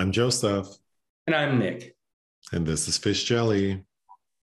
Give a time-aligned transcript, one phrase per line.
[0.00, 0.66] I'm Joseph.
[1.26, 1.94] And I'm Nick.
[2.52, 3.84] And this is Fish Jelly.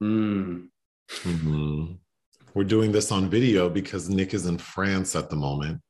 [0.02, 0.68] Mm.
[1.10, 1.92] Mm-hmm.
[2.52, 5.80] We're doing this on video because Nick is in France at the moment.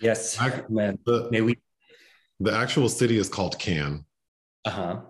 [0.00, 1.00] Yes, I, man.
[1.04, 1.58] The, May we?
[2.38, 4.04] The actual city is called Cannes.
[4.64, 5.00] Uh-huh.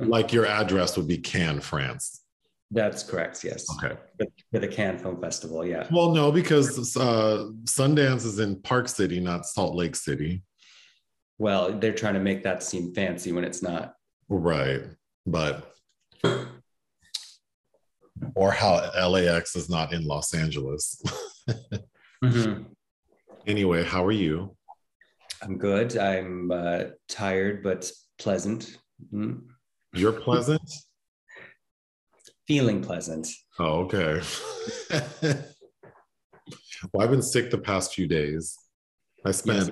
[0.00, 2.24] like your address would be Cannes, France.
[2.72, 3.44] That's correct.
[3.44, 3.64] Yes.
[3.76, 3.96] Okay.
[4.50, 5.86] For the Cannes Film Festival, yeah.
[5.92, 10.42] Well, no, because uh, Sundance is in Park City, not Salt Lake City.
[11.38, 13.94] Well, they're trying to make that seem fancy when it's not.
[14.28, 14.82] Right,
[15.26, 15.72] but
[18.34, 21.00] or how LAX is not in Los Angeles.
[22.24, 22.62] mm-hmm.
[23.46, 24.56] Anyway, how are you?
[25.42, 25.96] I'm good.
[25.96, 28.78] I'm uh, tired but pleasant.
[29.12, 29.42] Mm.
[29.92, 30.62] You're pleasant
[32.46, 33.28] feeling pleasant.
[33.58, 34.20] Oh, okay.
[36.92, 38.56] well, I've been sick the past few days.
[39.24, 39.70] I spent yes.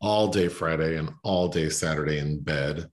[0.00, 2.88] All day Friday and all day Saturday in bed.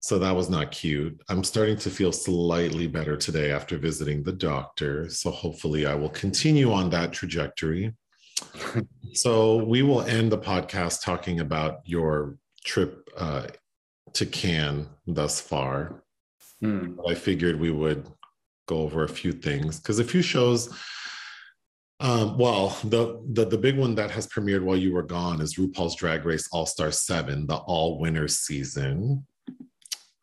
[0.00, 1.18] So that was not cute.
[1.30, 5.08] I'm starting to feel slightly better today after visiting the doctor.
[5.08, 7.94] So hopefully I will continue on that trajectory.
[9.14, 13.46] so we will end the podcast talking about your trip uh,
[14.12, 16.02] to Cannes thus far.
[16.62, 16.98] Mm.
[17.08, 18.06] I figured we would
[18.66, 20.68] go over a few things because a few shows.
[22.04, 25.54] Um, well, the, the the big one that has premiered while you were gone is
[25.54, 29.26] RuPaul's Drag Race All Star Seven, the all winners season.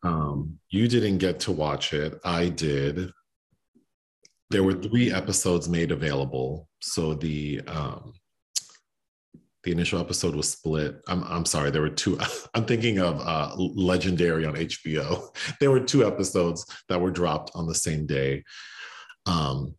[0.04, 2.20] Um, you didn't get to watch it.
[2.24, 3.10] I did.
[4.50, 6.68] There were three episodes made available.
[6.80, 8.14] So the um,
[9.64, 11.00] the initial episode was split.
[11.08, 12.16] I'm I'm sorry, there were two.
[12.54, 15.36] I'm thinking of uh, Legendary on HBO.
[15.58, 18.44] There were two episodes that were dropped on the same day.
[19.26, 19.74] Um,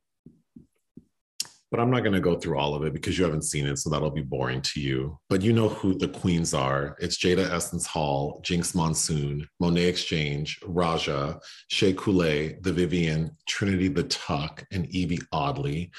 [1.73, 3.79] but I'm not going to go through all of it because you haven't seen it,
[3.79, 5.17] so that'll be boring to you.
[5.27, 6.95] But you know who the queens are.
[6.99, 13.87] It's Jaida Essence Hall, Jinkx Monsoon, Monét X Change, Raja, Shea Coulee, The Vivienne, Trinity
[13.87, 15.89] the Tuck, and Yvie Oddly.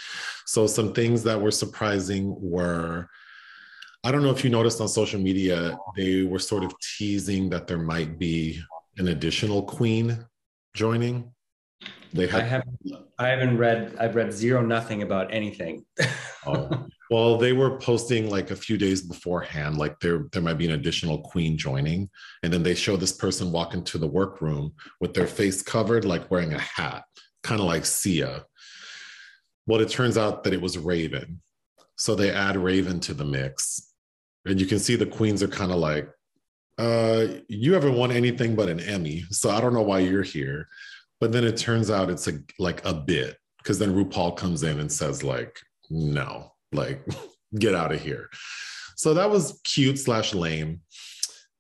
[0.47, 3.11] So some things that were surprising were
[4.05, 7.67] I don't know if you noticed on social media, they were sort of teasing that
[7.67, 8.63] there might be
[8.99, 10.25] an additional queen
[10.75, 11.34] joining.
[12.15, 12.79] They had, I haven't,
[13.19, 15.85] I haven't read, I've read zero, nothing about anything.
[16.47, 16.87] oh.
[17.11, 20.73] Well, they were posting like a few days beforehand, like there, there might be an
[20.73, 22.09] additional queen joining.
[22.43, 26.31] And then they show this person walk into the workroom with their face covered, like
[26.31, 27.05] wearing a hat,
[27.43, 28.47] kind of like Sia.
[29.67, 31.43] Well, it turns out that it was Raven.
[31.97, 33.95] So they add Raven to the mix
[34.47, 36.09] and you can see the queens are kind of like
[36.79, 40.69] uh you haven't won anything but an emmy so i don't know why you're here
[41.21, 44.81] but then it turns out it's a like a bit because then rupaul comes in
[44.81, 45.59] and says like
[45.91, 47.07] no like
[47.59, 48.29] get out of here.
[48.97, 50.81] So that was cute slash lame.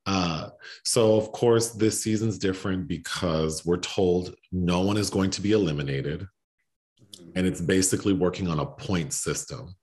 [0.06, 0.50] Uh,
[0.84, 5.52] so of course this season's different because we're told no one is going to be
[5.52, 6.26] eliminated
[7.34, 9.74] and it's basically working on a point system.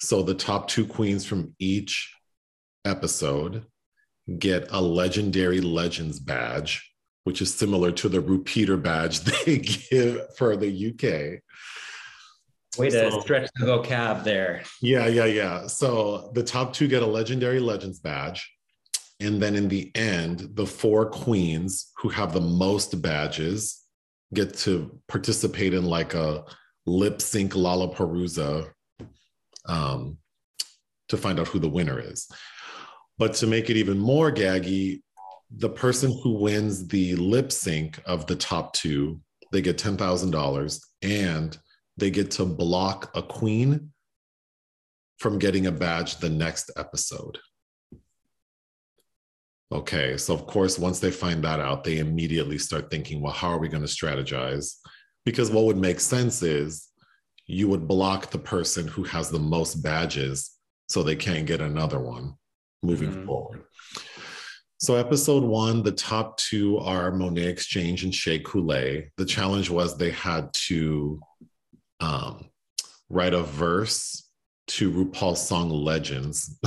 [0.00, 2.12] So the top two queens from each
[2.84, 3.64] episode
[4.38, 6.91] get a legendary legends badge,
[7.24, 11.40] which is similar to the RuPeter badge they give for the UK.
[12.78, 14.62] Way to so, stretch the vocab there.
[14.80, 15.66] Yeah, yeah, yeah.
[15.66, 18.50] So the top two get a legendary legends badge.
[19.20, 23.82] And then in the end, the four queens who have the most badges
[24.34, 26.44] get to participate in like a
[26.86, 28.70] lip sync Lollapalooza
[29.66, 30.18] um,
[31.08, 32.28] to find out who the winner is.
[33.18, 35.02] But to make it even more gaggy,
[35.56, 39.20] the person who wins the lip sync of the top two,
[39.52, 41.58] they get $10,000 and
[41.96, 43.92] they get to block a queen
[45.18, 47.38] from getting a badge the next episode.
[49.70, 53.48] Okay, so of course, once they find that out, they immediately start thinking, well, how
[53.48, 54.74] are we going to strategize?
[55.24, 56.88] Because what would make sense is
[57.46, 60.50] you would block the person who has the most badges
[60.88, 62.34] so they can't get another one
[62.82, 63.26] moving mm-hmm.
[63.26, 63.62] forward.
[64.82, 69.12] So, episode one, the top two are Monét X Change and Shea Coulee.
[69.16, 71.20] The challenge was they had to
[72.00, 72.50] um,
[73.08, 74.28] write a verse
[74.66, 76.58] to RuPaul's song Legends,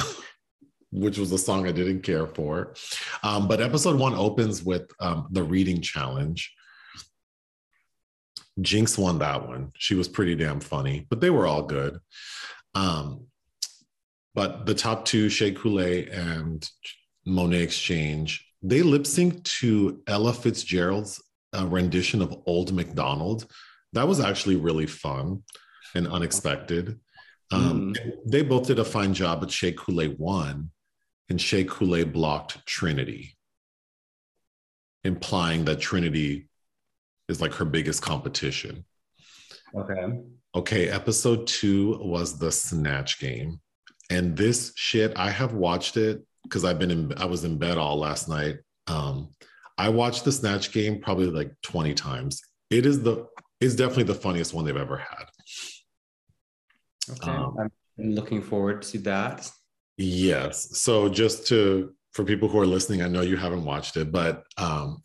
[0.91, 2.75] which was a song I didn't care for.
[3.21, 6.55] Um, but episode one opens with um, the reading challenge.
[8.61, 9.73] Jinkx won that one.
[9.75, 11.99] She was pretty damn funny, but they were all good.
[12.75, 13.25] Um,
[14.33, 16.65] but the top two, Shea Coulee and
[17.27, 21.21] Monét X Change, they lip synced to Ella Fitzgerald's
[21.57, 23.47] uh, rendition of Old MacDonald.
[23.93, 25.43] That was actually really fun
[25.93, 26.99] and unexpected.
[27.51, 28.11] Um, mm.
[28.25, 30.71] They both did a fine job, but Shea Coulee won.
[31.29, 33.35] and Shea Coulee blocked Trinity,
[35.03, 36.49] implying that Trinity
[37.27, 38.85] is like her biggest competition.
[39.75, 40.19] Okay.
[40.53, 43.59] Okay, episode two was the Snatch Game.
[44.09, 47.77] And this shit, I have watched it because I've been in, I was in bed
[47.77, 48.57] all last night.
[48.87, 49.29] Um,
[49.77, 52.41] I watched the Snatch Game probably like 20 times.
[52.69, 53.27] It is the,
[53.59, 55.25] it's definitely the funniest one they've ever had.
[57.11, 57.31] Okay.
[57.31, 57.55] Um,
[57.99, 59.49] I'm looking forward to that.
[59.97, 60.79] Yes.
[60.79, 64.43] So just to, for people who are listening, I know you haven't watched it, but
[64.57, 65.01] um,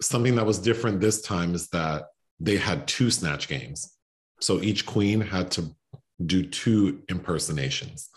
[0.00, 2.04] something that was different this time is that
[2.40, 3.96] they had two Snatch Games.
[4.40, 5.74] So each queen had to
[6.24, 8.08] do two impersonations.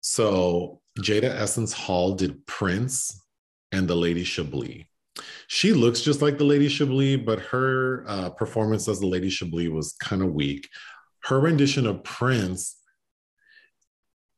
[0.00, 3.24] So Jaida Essence Hall did Prince
[3.72, 4.84] and the Lady Chablis.
[5.48, 9.68] She looks just like the Lady Chablis, but her uh, performance as the Lady Chablis
[9.68, 10.68] was kind of weak.
[11.24, 12.76] Her rendition of Prince,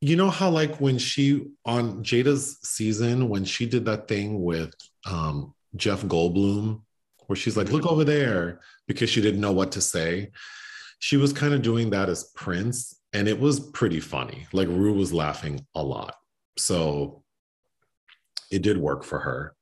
[0.01, 4.73] you know how like when she on Jaida's season when she did that thing with
[5.11, 6.83] um, Jeff Goldblum,
[7.27, 10.31] where she's like, "Look over there," because she didn't know what to say
[10.99, 14.47] she was kind of doing that as Prince, and it was pretty funny.
[14.53, 16.15] Like Rue was laughing a lot.
[16.59, 17.23] So
[18.51, 19.55] it did work for her.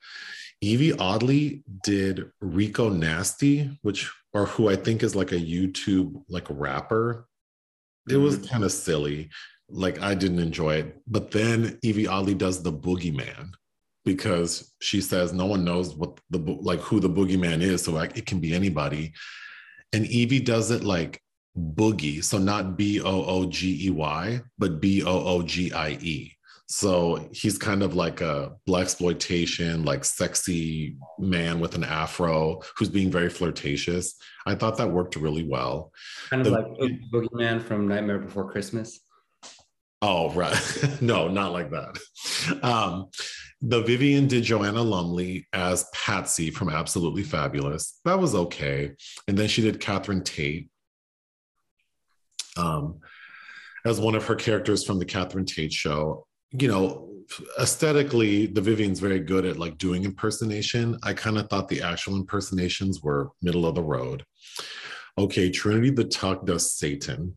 [0.63, 6.47] Yvie Oddly did Rico Nasty, which or who I think is like a YouTube like
[6.49, 7.27] rapper.
[8.09, 8.47] It was mm-hmm.
[8.47, 9.31] kind of silly.
[9.69, 10.97] Like I didn't enjoy it.
[11.07, 13.51] But then Yvie Oddly does the boogeyman
[14.05, 17.85] because she says no one knows what the like who the boogeyman is.
[17.85, 19.13] So like it can be anybody.
[19.93, 21.21] And Yvie does it like
[21.57, 22.23] boogie.
[22.23, 26.36] So not B O O G E Y, but B O O G I E.
[26.69, 32.89] So he's kind of like a black exploitation, like sexy man with an afro who's
[32.89, 34.17] being very flirtatious.
[34.47, 35.93] I thought that worked really well.
[36.31, 39.01] Kind of the, like Boogeyman from Nightmare Before Christmas.
[40.03, 40.57] Oh, right.
[41.01, 41.99] no, not like that.
[42.63, 43.11] Um,
[43.61, 48.01] the Vivienne did Joanna Lumley as Patsy from Absolutely Fabulous.
[48.05, 48.93] That was okay.
[49.29, 50.69] And then she did Catherine Tate
[52.57, 53.01] um,
[53.85, 56.26] as one of her characters from the Catherine Tate show.
[56.59, 57.09] You know,
[57.59, 60.99] aesthetically, the Vivienne's very good at like doing impersonation.
[61.03, 64.25] I kind of thought the actual impersonations were middle of the road.
[65.19, 67.37] Okay, Trinity the Tuck does Satan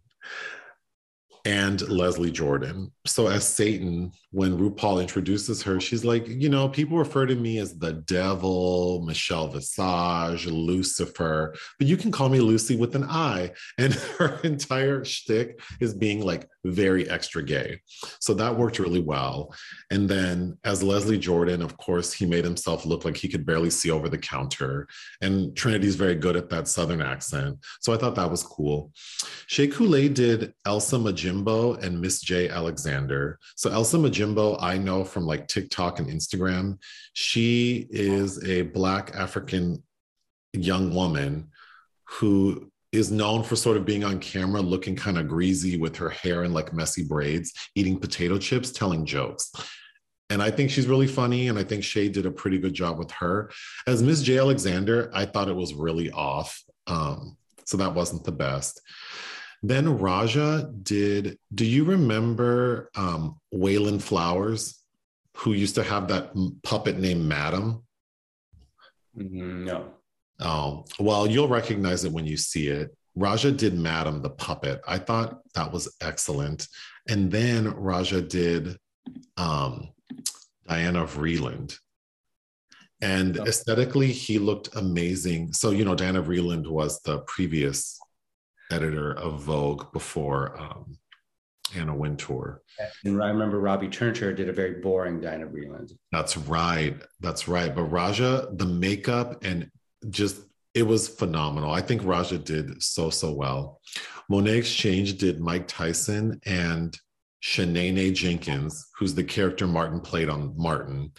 [1.46, 2.92] and Leslie Jordan.
[3.06, 7.60] So, as Satan, when RuPaul introduces her, she's like, you know, people refer to me
[7.60, 13.52] as the devil, Michelle Visage, Lucifer, but you can call me Lucy with an I.
[13.78, 17.80] And her entire shtick is being like very extra gay.
[18.20, 19.54] So that worked really well.
[19.92, 23.70] And then as Leslie Jordan, of course, he made himself look like he could barely
[23.70, 24.88] see over the counter.
[25.22, 27.58] And Trinity's very good at that Southern accent.
[27.82, 28.92] So I thought that was cool.
[29.48, 32.50] Shea Coulee did Elsa Majimbo and Miss J.
[32.50, 33.40] Alexander.
[33.56, 36.78] So Elsa Majimbo, I know from like TikTok and Instagram.
[37.14, 39.84] She is a Black African
[40.54, 41.50] young woman
[42.06, 46.10] who is known for sort of being on camera looking kind of greasy with her
[46.10, 49.52] hair in like messy braids, eating potato chips, telling jokes.
[50.32, 51.48] And I think she's really funny.
[51.48, 53.52] And I think Shea did a pretty good job with her.
[53.88, 54.38] As Miss J.
[54.38, 56.62] Alexander, I thought it was really off.
[56.88, 58.82] Um, so that wasn't the best.
[59.62, 64.82] Then Raja did, do you remember um, Wayland Flowers,
[65.38, 66.32] who used to have that
[66.64, 67.84] puppet named Madam?
[69.18, 69.94] Mm-hmm, no.
[70.42, 72.96] Oh, well, you'll recognize it when you see it.
[73.16, 74.82] Raja did Madam the puppet.
[74.88, 76.68] I thought that was excellent.
[77.10, 78.78] And then Raja did
[79.38, 79.90] um,
[80.68, 81.78] Diana Vreeland.
[83.02, 83.46] And oh.
[83.46, 85.54] aesthetically, he looked amazing.
[85.54, 88.00] So, you know, Diana Vreeland was the previous
[88.72, 90.98] editor of Vogue before um,
[91.76, 92.62] Anna Wintour.
[93.04, 95.92] And I remember Robbie Turner did a very boring Diana Vreeland.
[96.12, 96.96] That's right.
[97.20, 97.74] That's right.
[97.74, 99.70] But Raja, the makeup and
[100.10, 100.42] just
[100.74, 101.72] it was phenomenal.
[101.72, 103.82] I think Raja did so so well.
[104.32, 106.98] Monét X Change did Mike Tyson and
[107.44, 111.12] Shanae Jenkins, who's the character Martin played on Martin.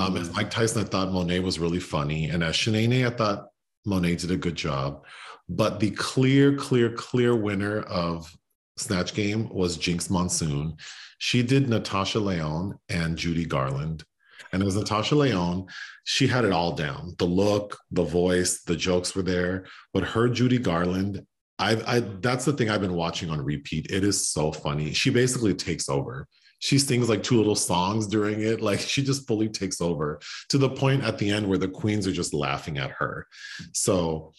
[0.00, 0.36] Um, as mm-hmm.
[0.36, 3.48] Mike Tyson, I thought Monet was really funny, and as Shanae, I thought
[3.86, 5.04] Monet did a good job.
[5.48, 8.30] But the clear, clear, clear winner of
[8.76, 10.76] Snatch Game was Jinkx Monsoon.
[11.18, 14.04] She did Natasha Lyonne and Judy Garland.
[14.52, 15.66] And as Natasha Lyonne,
[16.04, 19.66] she had it all down the look, the voice, the jokes were there.
[19.92, 21.26] But her Judy Garland,
[21.58, 23.90] I, I that's the thing I've been watching on repeat.
[23.90, 24.92] It is so funny.
[24.92, 26.26] She basically takes over.
[26.60, 28.60] She sings like two little songs during it.
[28.60, 32.06] Like she just fully takes over to the point at the end where the queens
[32.06, 33.26] are just laughing at her.
[33.72, 34.32] So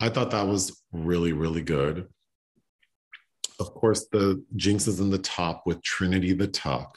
[0.00, 2.08] I thought that was really, really good.
[3.60, 6.96] Of course, the Jinkx is in the top with Trinity the Tuck.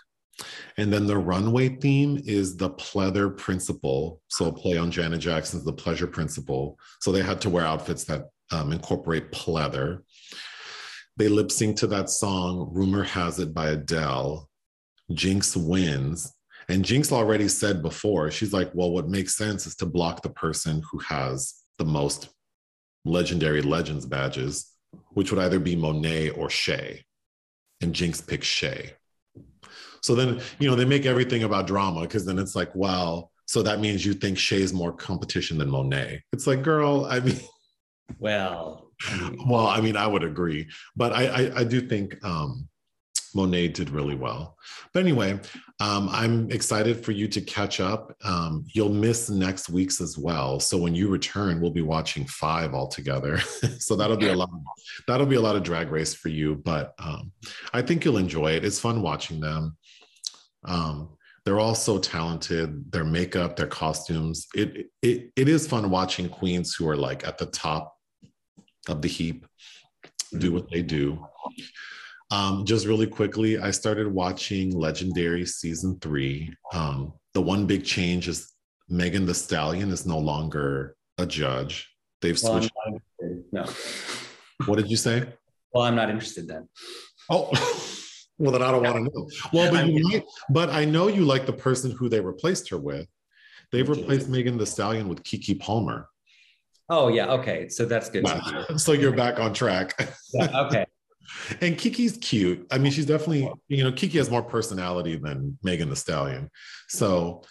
[0.78, 4.22] And then the runway theme is the pleather principle.
[4.28, 6.78] So play on Janet Jackson's The Pleasure Principle.
[7.00, 10.02] So they had to wear outfits that um, incorporate pleather.
[11.18, 14.50] They lip sync to that song, Rumor Has It by Adele.
[15.12, 16.34] Jinkx wins.
[16.70, 20.30] And Jinkx already said before, she's like, well, what makes sense is to block the
[20.30, 22.30] person who has the most
[23.04, 24.72] legendary legends badges,
[25.10, 27.04] which would either be Monet or Shea.
[27.82, 28.94] And Jinkx picks Shea.
[30.02, 33.62] So then, you know, they make everything about drama because then it's like, well, so
[33.64, 36.24] that means you think Shea's more competition than Monet.
[36.34, 37.40] It's like, girl, I mean,
[38.20, 38.92] well,
[39.46, 42.68] well, I mean, I would agree, but I, I, I do think um,
[43.34, 44.58] Monet did really well.
[44.94, 45.40] But anyway,
[45.80, 48.16] um, I'm excited for you to catch up.
[48.24, 50.60] Um, you'll miss next week's as well.
[50.60, 53.40] So when you return, we'll be watching five all together.
[53.80, 54.50] so that'll be a lot.
[55.08, 56.56] That'll be a lot of drag race for you.
[56.56, 57.32] But um,
[57.74, 58.66] I think you'll enjoy it.
[58.66, 59.78] It's fun watching them.
[60.66, 61.10] Um,
[61.46, 62.92] they're all so talented.
[62.92, 64.48] Their makeup, their costumes.
[64.54, 67.96] It it it is fun watching queens who are like at the top
[68.88, 69.46] of the heap
[70.38, 71.26] do what they do.
[72.30, 76.54] Um, just really quickly, I started watching Legendary season three.
[76.74, 78.54] Um, the one big change is
[78.88, 81.90] Megan Thee Stallion is no longer a judge.
[82.22, 82.74] They've well, switched.
[83.52, 83.66] No.
[84.66, 85.28] What did you say?
[85.74, 86.70] Well, I'm not interested then.
[87.30, 87.50] Oh,
[88.42, 89.30] well, then I don't want to know.
[89.54, 92.78] Well, but you might, but I know you like the person who they replaced her
[92.78, 93.08] with.
[93.72, 96.10] They've replaced Megan Thee Stallion with Keke Palmer.
[96.90, 97.70] Oh yeah, okay.
[97.70, 98.26] So that's good.
[98.78, 99.94] so you're back on track.
[100.34, 100.86] yeah, okay.
[101.62, 102.66] And Keke's cute.
[102.72, 106.50] I mean, she's definitely, you know, Keke has more personality than Megan Thee Stallion.
[106.90, 107.44] So,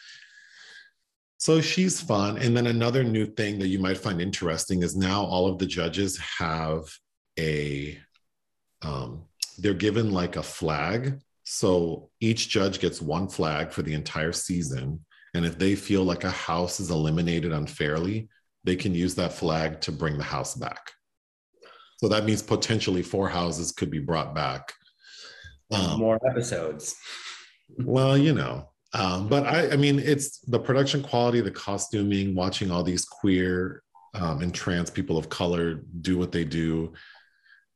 [1.39, 2.37] so she's fun.
[2.37, 5.67] And then another new thing that you might find interesting is now all of the
[5.67, 6.83] judges have
[7.39, 7.97] a,
[8.83, 9.25] um,
[9.61, 11.21] they're given like a flag.
[11.45, 15.05] So each judge gets one flag for the entire season.
[15.35, 18.29] And if they feel like a house is eliminated unfairly,
[18.65, 20.93] they can use that flag to bring the house back.
[21.99, 24.73] So that means potentially four houses could be brought back.
[25.71, 26.97] Um, More episodes.
[27.79, 32.71] well, you know, um, but I, I mean, it's the production quality, the costuming, watching
[32.71, 33.83] all these queer
[34.15, 36.93] um, and trans people of color do what they do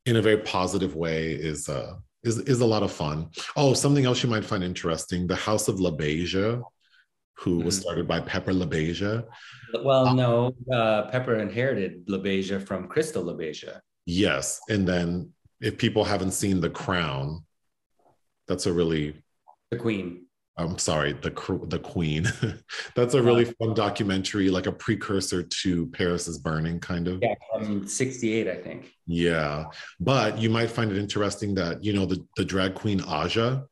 [0.05, 3.29] in a very positive way is uh, is is a lot of fun.
[3.55, 6.61] Oh, something else you might find interesting: the House of LaBeija,
[7.37, 7.65] who mm-hmm.
[7.65, 9.25] was started by Pepper LaBeija.
[9.83, 13.79] Well, um, no, uh, Pepper inherited LaBeija from Crystal LaBeija.
[14.05, 14.59] Yes.
[14.69, 17.43] And then if people haven't seen The Crown,
[18.47, 19.23] that's a really
[19.71, 20.24] The Queen.
[20.57, 21.31] I'm sorry, the
[21.67, 22.31] the Queen.
[22.95, 27.19] that's a really fun documentary, like a precursor to Paris is Burning, kind of.
[27.21, 28.93] Yeah, from '68, I think.
[29.05, 29.65] Yeah,
[29.99, 33.63] but you might find it interesting that you know the the drag queen Aja.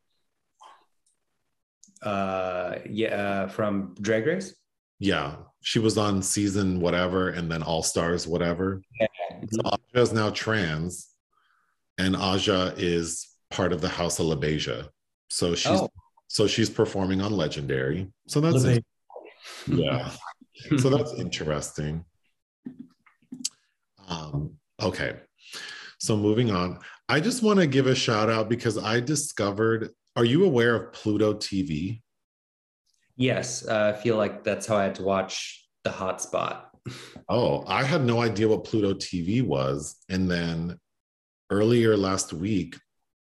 [2.01, 4.53] Uh, yeah, uh, from Drag Race.
[4.99, 8.81] Yeah, she was on season whatever, and then All Stars whatever.
[8.99, 9.07] Yeah,
[9.49, 11.07] so Aja is now trans,
[11.97, 14.89] and Aja is part of the House of LaBeija.
[15.29, 15.89] So she's oh.
[16.33, 18.07] So she's performing on Legendary.
[18.27, 18.83] So that's it.
[19.67, 20.11] yeah.
[20.79, 22.03] so that's interesting.
[24.07, 25.17] Um, okay.
[25.99, 29.91] So moving on, I just want to give a shout out because I discovered.
[30.15, 32.01] Are you aware of Pluto TV?
[33.15, 36.63] Yes, uh, I feel like that's how I had to watch the hotspot
[37.29, 39.95] Oh, I had no idea what Pluto TV was.
[40.09, 40.79] And then
[41.49, 42.75] earlier last week,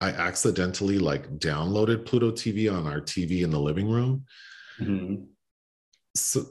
[0.01, 4.25] I accidentally like downloaded Pluto TV on our TV in the living room.
[4.79, 5.23] Mm-hmm.
[6.15, 6.43] So,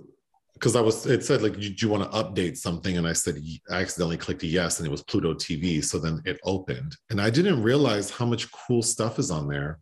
[0.55, 2.97] because I was, it said like, do you want to update something?
[2.97, 5.83] And I said, I accidentally clicked a yes, and it was Pluto TV.
[5.83, 9.79] So then it opened, and I didn't realize how much cool stuff is on there.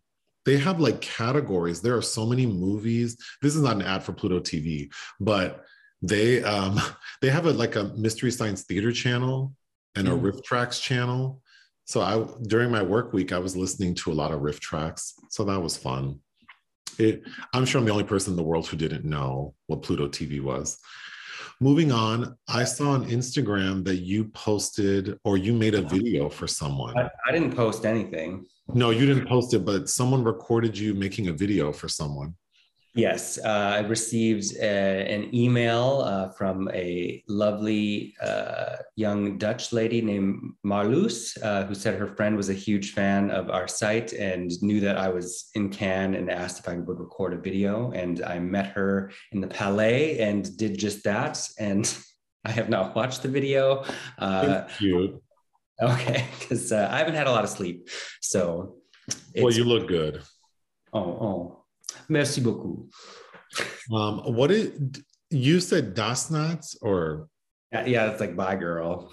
[0.46, 1.82] They have like categories.
[1.82, 3.16] There are so many movies.
[3.42, 5.64] This is not an ad for Pluto TV, but
[6.00, 6.80] they um
[7.20, 9.52] they have a like a mystery science theater channel
[9.96, 10.12] and mm.
[10.12, 11.42] a RiffTrax channel
[11.88, 15.14] so i during my work week i was listening to a lot of RiffTrax.
[15.30, 16.20] so that was fun.
[16.98, 17.22] It
[17.54, 20.40] i'm sure i'm the only person in the world who didn't know what pluto tv
[20.40, 20.78] was.
[21.60, 26.46] Moving on i saw on instagram that you posted or you made a video for
[26.46, 26.96] someone.
[26.96, 28.46] I, I didn't post anything.
[28.74, 32.34] No you didn't post it but someone recorded you making a video for someone
[32.98, 39.72] Yes, uh, I received a, uh, an email uh, from a lovely uh, young Dutch
[39.72, 44.12] lady named Marloes, uh, who said her friend was a huge fan of our site
[44.14, 47.92] and knew that I was in Cannes and asked if I would record a video.
[47.92, 51.40] And I met her in the Palais and did just that.
[51.56, 51.86] And
[52.44, 53.84] I have not watched the video.
[54.18, 55.22] Uh, cute.
[55.80, 57.88] Okay, because I haven't had a lot of sleep.
[58.20, 58.78] So,
[59.36, 60.22] well, you look good.
[60.92, 61.57] Oh, oh
[62.08, 62.88] Merci beaucoup.
[63.92, 67.28] Um, what did you said das Nuts or
[67.72, 69.10] Yeah, yeah, it's like bye girl.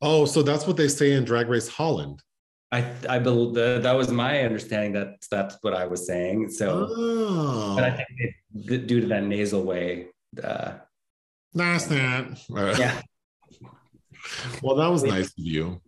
[0.00, 2.22] oh, so that's what they say in Drag Race Holland.
[2.70, 6.50] I I believe the, that was my understanding that that's what I was saying.
[6.50, 10.08] So, Oh, but I think it, due to that nasal way,
[10.42, 10.72] uh,
[11.54, 11.90] Nut.
[11.90, 12.34] Uh,
[12.78, 13.00] yeah,
[14.62, 15.80] Well, that was nice of you.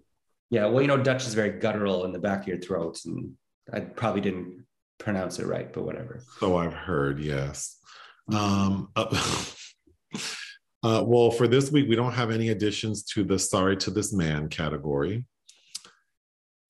[0.50, 0.66] yeah.
[0.66, 3.32] Well, you know, Dutch is very guttural in the back of your throat, and
[3.72, 4.64] I probably didn't
[5.00, 6.22] pronounce it right, but whatever.
[6.38, 7.78] So I've heard, yes.
[8.32, 9.06] Um, uh,
[10.84, 14.12] uh, well, for this week, we don't have any additions to the Sorry to This
[14.12, 15.24] Man category.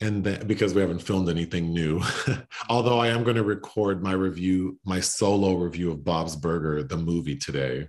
[0.03, 2.01] And then, because we haven't filmed anything new,
[2.71, 6.97] although I am going to record my review, my solo review of Bob's Burger, the
[6.97, 7.87] movie today.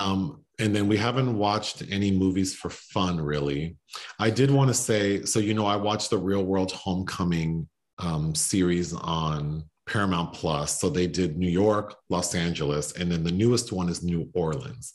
[0.00, 3.76] Um, and then we haven't watched any movies for fun, really.
[4.18, 8.34] I did want to say so, you know, I watched the Real World Homecoming um,
[8.34, 10.80] series on Paramount Plus.
[10.80, 14.92] So they did New York, Los Angeles, and then the newest one is New Orleans.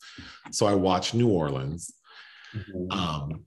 [0.51, 1.91] So I watched New Orleans.
[2.55, 2.91] Mhm.
[2.91, 3.45] Um,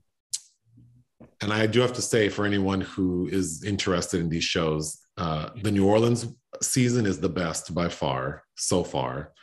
[1.41, 5.49] and I do have to say, for anyone who is interested in these shows, uh,
[5.63, 6.27] the New Orleans
[6.61, 9.33] season is the best by far so far.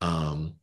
[0.00, 0.54] Um,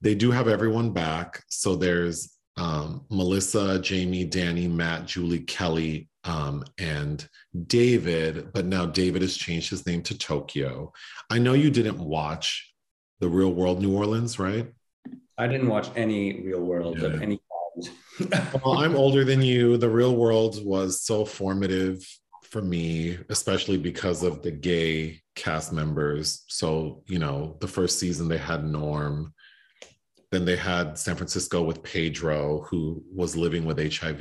[0.00, 1.42] they do have everyone back.
[1.48, 7.26] So there's um, Melissa, Jamie, Danny, Matt, Julie, Kelly, um, and
[7.66, 8.52] David.
[8.52, 10.92] But now David has changed his name to Tokyo.
[11.30, 12.72] I know you didn't watch
[13.20, 14.72] the Real World New Orleans, right?
[15.38, 17.42] I didn't watch any Real World of any kind.
[18.64, 19.76] well, I'm older than you.
[19.76, 22.04] The real world was so formative
[22.52, 26.44] for me, especially because of the gay cast members.
[26.48, 29.32] So, you know, the first season they had Norm.
[30.30, 34.20] Then they had San Francisco with Pedro, who was living with HIV.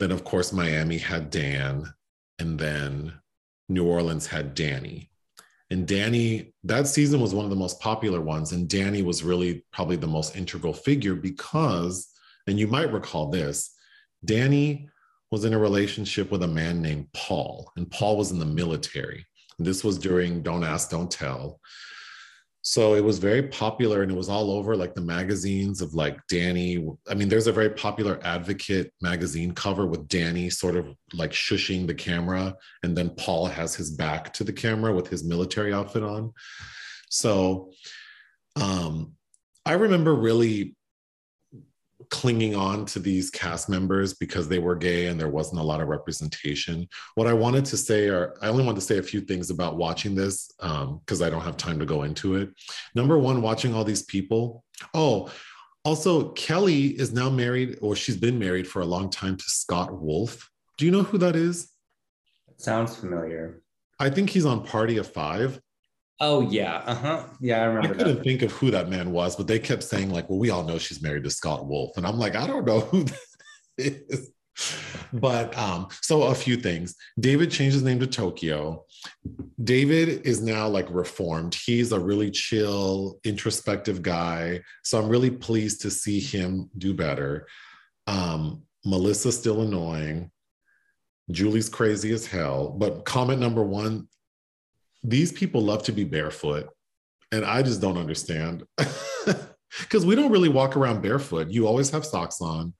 [0.00, 1.94] Then, of course, Miami had Dan.
[2.38, 3.12] And then
[3.68, 5.10] New Orleans had Danny.
[5.70, 8.50] And Danny, that season was one of the most popular ones.
[8.50, 12.08] And Danny was really probably the most integral figure because,
[12.48, 13.76] and you might recall this,
[14.24, 14.88] Danny
[15.30, 19.24] was in a relationship with a man named Paul, and Paul was in the military.
[19.58, 21.60] This was during Don't Ask, Don't Tell.
[22.62, 26.18] So it was very popular and it was all over like the magazines of like
[26.28, 26.86] Danny.
[27.08, 31.86] I mean, there's a very popular advocate magazine cover with Danny sort of like shushing
[31.86, 36.02] the camera, and then Paul has his back to the camera with his military outfit
[36.02, 36.32] on.
[37.08, 37.72] So
[38.56, 39.14] um,
[39.64, 40.76] I remember really
[42.10, 45.80] clinging on to these cast members because they were gay and there wasn't a lot
[45.80, 46.88] of representation.
[47.14, 49.76] What I wanted to say, or I only want to say a few things about
[49.76, 52.50] watching this um, because I don't have time to go into it.
[52.94, 54.64] Number one, watching all these people.
[54.92, 55.30] Oh,
[55.84, 59.98] also, Kelly is now married, or she's been married for a long time to Scott
[59.98, 60.50] Wolf.
[60.76, 61.70] Do you know who that is?
[62.58, 63.62] Sounds familiar.
[63.98, 65.60] I think he's on Party of Five.
[66.20, 67.24] Oh yeah, uh huh.
[67.40, 67.94] Yeah, I remember.
[67.94, 68.24] I couldn't that.
[68.24, 70.78] think of who that man was, but they kept saying, like, well, we all know
[70.78, 71.96] she's married to Scott Wolf.
[71.96, 73.18] And I'm like, I don't know who that
[73.78, 74.30] is.
[75.12, 76.94] But um, so a few things.
[77.18, 78.84] David changed his name to Tokyo.
[79.62, 81.54] David is now like reformed.
[81.54, 84.60] He's a really chill, introspective guy.
[84.84, 87.46] So I'm really pleased to see him do better.
[88.06, 90.30] Um, Melissa's still annoying.
[91.30, 92.68] Julie's crazy as hell.
[92.68, 94.08] But comment number one
[95.02, 96.68] these people love to be barefoot.
[97.32, 98.64] And I just don't understand
[99.78, 101.48] because we don't really walk around barefoot.
[101.50, 102.74] You always have socks on.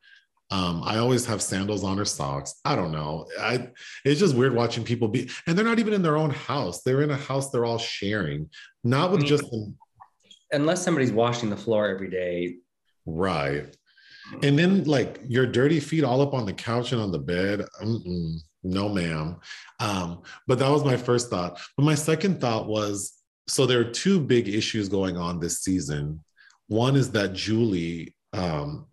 [0.53, 2.57] Um, I always have sandals on or socks.
[2.65, 3.29] I don't know.
[3.41, 3.69] I
[4.05, 6.83] it's just weird watching people be, and they're not even in their own house.
[6.83, 8.51] They're in a house they're all sharing,
[8.83, 9.45] not with I mean- just
[10.53, 12.57] Unless somebody's washing the floor every day.
[13.07, 13.67] right.
[14.43, 17.65] And then like your dirty feet all up on the couch and on the bed.
[17.83, 19.37] Mm-mm, no, ma'am.
[19.79, 21.61] Um, but that was my first thought.
[21.77, 23.21] But my second thought was
[23.51, 26.23] so there are two big issues going on this season.
[26.69, 28.87] One is that Julie, um,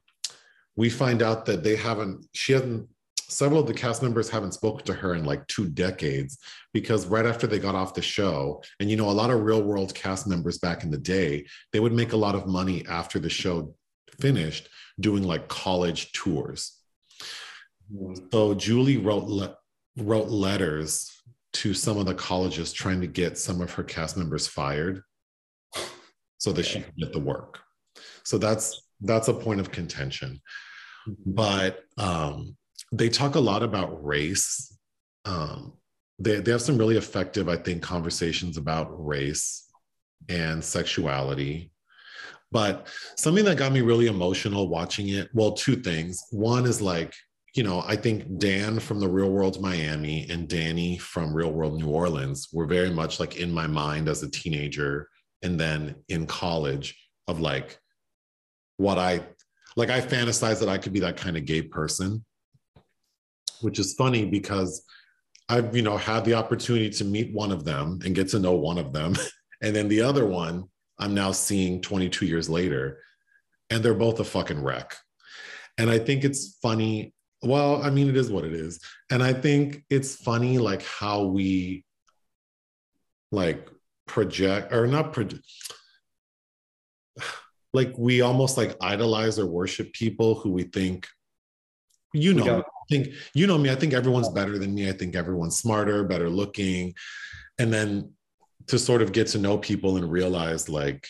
[0.76, 2.90] we find out that they haven't, she hasn't,
[3.30, 6.40] several of the cast members haven't spoken to her in like two decades
[6.74, 9.62] because right after they got off the show, and you know, a lot of real
[9.62, 13.20] world cast members back in the day, they would make a lot of money after
[13.20, 13.76] the show
[14.20, 16.77] finished doing like college tours.
[18.32, 19.58] So Julie wrote le-
[19.98, 21.12] wrote letters
[21.54, 25.02] to some of the colleges trying to get some of her cast members fired
[26.38, 27.60] so that she could get the work.
[28.24, 30.42] So that's that's a point of contention.
[31.26, 32.58] But um,
[32.92, 34.78] they talk a lot about race.
[35.26, 35.74] Um,
[36.20, 39.70] they, they have some really effective, I think, conversations about race
[40.30, 41.72] and sexuality.
[42.52, 46.22] But something that got me really emotional watching it, well, two things.
[46.32, 47.14] One is like,
[47.58, 51.82] you know, I think Dan from the real world Miami and Danny from real world
[51.82, 55.10] New Orleans were very much like in my mind as a teenager
[55.42, 56.96] and then in college
[57.28, 57.80] of like
[58.78, 59.22] what I
[59.76, 62.24] like I fantasized that I could be that kind of gay person,
[63.62, 64.84] which is funny because
[65.50, 68.54] I've you know had the opportunity to meet one of them and get to know
[68.54, 69.16] one of them,
[69.64, 70.66] and then the other one
[71.00, 73.00] I'm now seeing 22 years later,
[73.72, 74.96] and they're both a fucking wreck.
[75.80, 77.14] And I think it's funny.
[77.44, 78.80] Well, I mean, it is what it is,
[79.12, 81.86] and I think it's funny like how we
[83.32, 83.70] like
[84.08, 85.44] project or not project
[87.74, 91.08] like we almost like idolize or worship people who we think
[92.14, 95.16] you know I think you know me i think everyone's better than me i think
[95.16, 96.94] everyone's smarter better looking.
[97.60, 98.14] And then
[98.68, 101.08] to sort of get to know people and realize like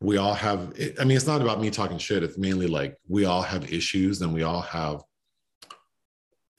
[0.00, 3.24] we all have i mean it's not about me talking shit it's mainly like we
[3.24, 5.02] all have issues and we all have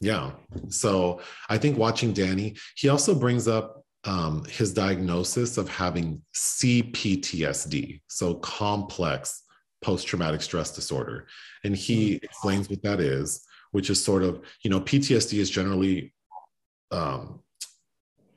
[0.02, 0.32] yeah
[0.70, 8.02] so i think watching danny he also brings up um, his diagnosis of having CPTSD,
[8.08, 9.44] so complex
[9.82, 11.28] post traumatic stress disorder.
[11.64, 12.24] And he mm.
[12.24, 16.14] explains what that is, which is sort of, you know, PTSD is generally,
[16.92, 17.42] um,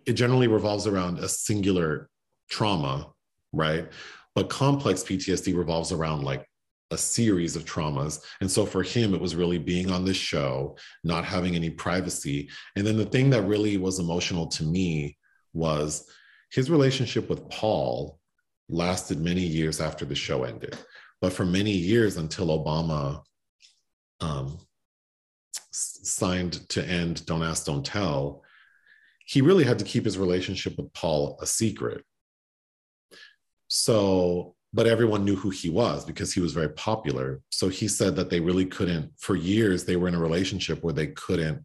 [0.07, 2.09] it generally revolves around a singular
[2.51, 3.13] trauma,
[3.53, 3.89] right?
[4.35, 6.47] But complex PTSD revolves around like
[6.91, 8.23] a series of traumas.
[8.41, 12.49] And so for him, it was really being on this show, not having any privacy.
[12.77, 15.17] And then the thing that really was emotional to me
[15.53, 16.11] was
[16.51, 18.19] his relationship with Paul
[18.69, 20.77] lasted many years after the show ended.
[21.21, 23.23] But for many years until Obama
[24.21, 24.59] um,
[25.71, 28.43] signed to end Don't Ask, Don't Tell,
[29.27, 32.03] he really had to keep his relationship with Paul a secret.
[33.69, 37.41] So, but everyone knew who he was because he was very popular.
[37.51, 40.93] So he said that they really couldn't, for years, they were in a relationship where
[40.93, 41.65] they couldn't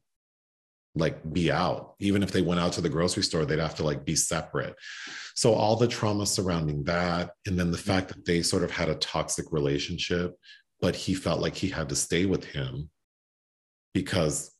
[0.96, 1.96] like be out.
[2.00, 4.76] Even if they went out to the grocery store they'd have to like be separate.
[5.36, 7.92] So all the trauma surrounding that and then the mm-hmm.
[7.92, 10.36] fact that they sort of had a toxic relationship
[10.82, 12.90] but he felt like he had to stay with him
[13.94, 14.52] because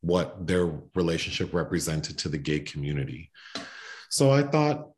[0.00, 3.30] what their relationship represented to the gay community.
[4.10, 4.90] So i thought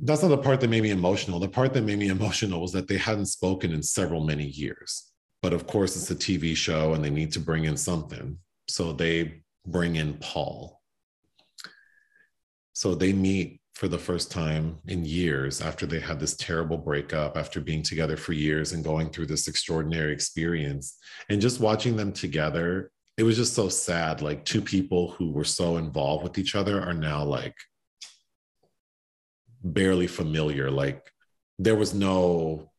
[0.00, 2.72] that's not the part that made me emotional the part that made me emotional was
[2.72, 6.94] that they hadn't spoken in several many years but of course it's a tv show
[6.94, 10.80] and they need to bring in something so they bring in Paul.
[12.72, 17.36] So they meet for the first time in years after they had this terrible breakup,
[17.36, 20.96] after being together for years and going through this extraordinary experience.
[21.28, 24.20] And just watching them together, it was just so sad.
[24.20, 27.54] Like two people who were so involved with each other are now like
[29.72, 30.70] barely familiar.
[30.70, 31.10] Like
[31.58, 32.70] there was no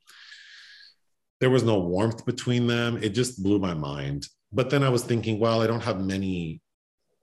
[1.39, 2.97] there was no warmth between them.
[3.01, 4.27] It just blew my mind.
[4.51, 6.61] But then I was thinking, well, I don't have many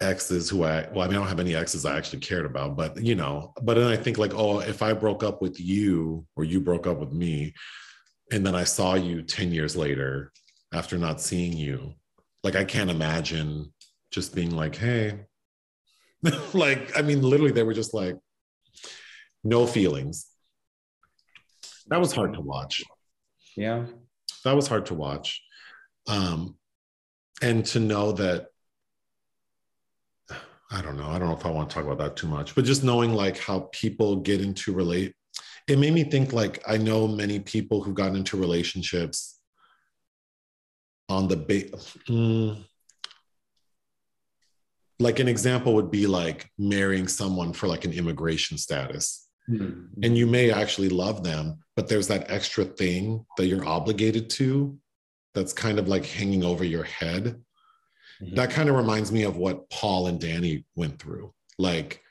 [0.01, 2.77] exes who I well, I mean, I don't have any exes I actually cared about,
[2.77, 6.27] but you know, but then I think like, oh, if I broke up with you
[6.37, 7.55] or you broke up with me,
[8.33, 10.33] and then I saw you 10 years later
[10.73, 11.95] after not seeing you,
[12.43, 13.73] like I can't imagine
[14.11, 15.21] just being like, hey,
[16.55, 18.17] like, I mean, literally, they were just like,
[19.47, 20.27] no feelings.
[21.89, 22.83] That was hard to watch.
[23.57, 23.87] Yeah.
[24.45, 25.43] That was hard to watch.
[26.09, 26.57] Um,
[27.43, 28.49] and to know that
[30.71, 31.07] I don't know.
[31.07, 33.13] I don't know if I want to talk about that too much, but just knowing
[33.13, 35.15] like how people get into relate,
[35.69, 39.41] it made me think like I know many people who've gotten into relationships
[41.09, 41.77] on the ba-
[42.09, 42.65] mm,
[44.99, 49.26] like an example would be like marrying someone for like an immigration status.
[49.49, 50.03] Mm-hmm.
[50.03, 54.77] And you may actually love them, but there's that extra thing that you're obligated to
[55.35, 57.41] that's kind of like hanging over your head
[58.23, 58.35] Mm-hmm.
[58.35, 61.33] That kind of reminds me of what Paul and Danny went through.
[61.59, 62.03] Like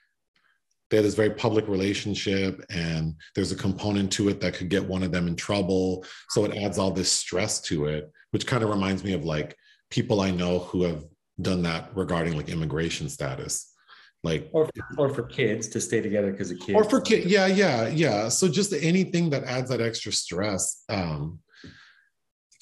[0.90, 4.86] they had this very public relationship, and there's a component to it that could get
[4.86, 6.06] one of them in trouble.
[6.30, 9.56] So it adds all this stress to it, which kind of reminds me of like
[9.90, 11.06] people I know who have
[11.42, 13.74] done that regarding like immigration status
[14.26, 17.26] like or for, or for kids to stay together because of kids or for kids
[17.26, 21.40] yeah yeah yeah so just anything that adds that extra stress um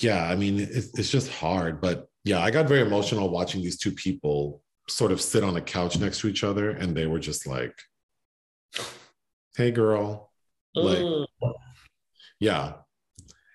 [0.02, 3.78] yeah i mean it, it's just hard but yeah, I got very emotional watching these
[3.78, 7.20] two people sort of sit on a couch next to each other and they were
[7.20, 7.76] just like,
[9.58, 10.32] hey, girl.
[10.76, 11.26] Like, mm.
[12.40, 12.74] yeah.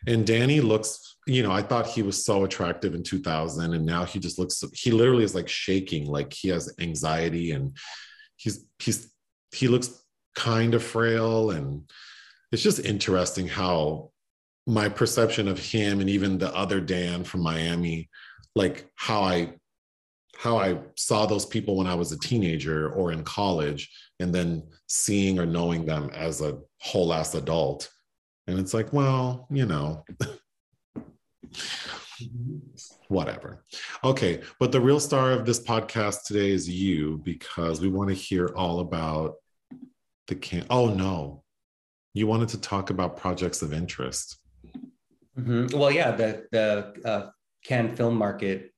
[0.07, 4.05] And Danny looks, you know, I thought he was so attractive in 2000 and now
[4.05, 7.77] he just looks, he literally is like shaking, like he has anxiety and
[8.37, 9.13] he's, he's,
[9.53, 10.03] he looks
[10.35, 11.51] kind of frail.
[11.51, 11.89] And
[12.51, 14.11] it's just interesting how
[14.67, 18.09] my perception of him and even the other Dan from Miami
[18.55, 19.53] like how I
[20.37, 24.63] how I saw those people when I was a teenager or in college, and then
[24.87, 27.91] seeing or knowing them as a whole ass adult.
[28.47, 30.05] And it's like, well, you know,
[33.09, 33.65] whatever.
[34.05, 34.43] Okay.
[34.59, 38.49] But the real star of this podcast today is you because we want to hear
[38.57, 39.35] all about
[40.27, 40.67] the can.
[40.71, 41.43] Oh, no.
[42.15, 44.39] You wanted to talk about projects of interest.
[45.39, 45.79] Mm-hmm.
[45.79, 47.31] Well, yeah, the, the uh,
[47.65, 48.73] Cannes film market,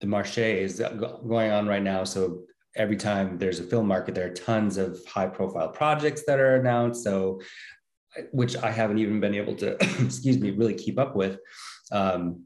[0.00, 0.80] the Marche is
[1.26, 2.04] going on right now.
[2.04, 2.42] So
[2.74, 6.56] every time there's a film market, there are tons of high profile projects that are
[6.56, 7.04] announced.
[7.04, 7.40] So,
[8.32, 9.72] which I haven't even been able to,
[10.04, 11.38] excuse me, really keep up with.
[11.92, 12.44] Um,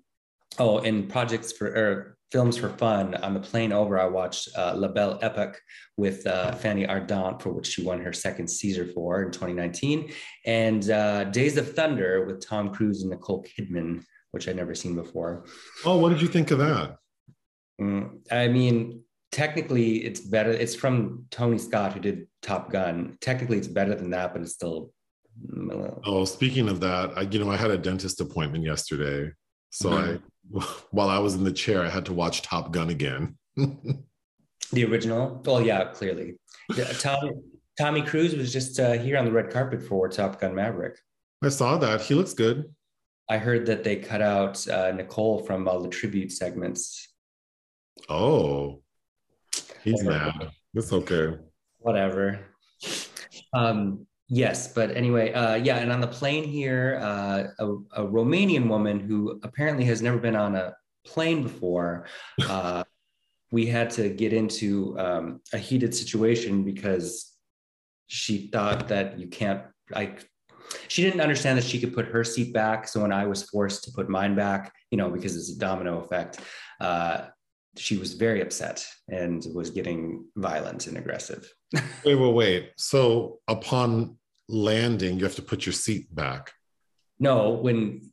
[0.58, 3.14] oh, and projects for or films for fun.
[3.16, 5.60] On the plane over, I watched uh, La Belle Epoque
[5.96, 10.12] with uh, Fanny Ardant, for which she won her second Caesar for in 2019,
[10.46, 14.94] and uh, Days of Thunder with Tom Cruise and Nicole Kidman, which I'd never seen
[14.94, 15.44] before.
[15.84, 16.96] Oh, what did you think of that?
[17.80, 20.50] Mm, I mean, technically, it's better.
[20.50, 23.16] It's from Tony Scott, who did Top Gun.
[23.20, 24.92] Technically, it's better than that, but it's still.
[26.04, 29.32] Oh, speaking of that, I you know I had a dentist appointment yesterday,
[29.70, 30.16] so mm-hmm.
[30.16, 30.20] I
[30.90, 33.36] while I was in the chair, I had to watch Top Gun again.
[33.56, 35.42] the original?
[35.46, 36.38] Oh, yeah, clearly.
[36.98, 37.32] Tommy,
[37.78, 40.98] Tommy Cruise was just uh, here on the red carpet for Top Gun Maverick.
[41.42, 42.02] I saw that.
[42.02, 42.74] He looks good.
[43.28, 47.08] I heard that they cut out uh, Nicole from all the tribute segments.
[48.08, 48.82] Oh,
[49.84, 50.38] he's Whatever.
[50.38, 50.50] mad.
[50.74, 51.36] It's okay.
[51.78, 52.40] Whatever.
[53.52, 57.66] Um, Yes, but anyway, uh, yeah, and on the plane here, uh, a,
[58.02, 62.06] a, Romanian woman who apparently has never been on a plane before.
[62.48, 62.84] Uh,
[63.52, 67.36] we had to get into um, a heated situation because
[68.06, 69.62] she thought that you can't
[69.94, 70.16] I,
[70.88, 73.84] she didn't understand that she could put her seat back so when i was forced
[73.84, 76.40] to put mine back you know because it's a domino effect
[76.80, 77.26] uh,
[77.76, 81.52] she was very upset and was getting violent and aggressive
[82.04, 84.16] wait wait wait so upon
[84.52, 86.52] landing, you have to put your seat back.
[87.18, 88.10] No, when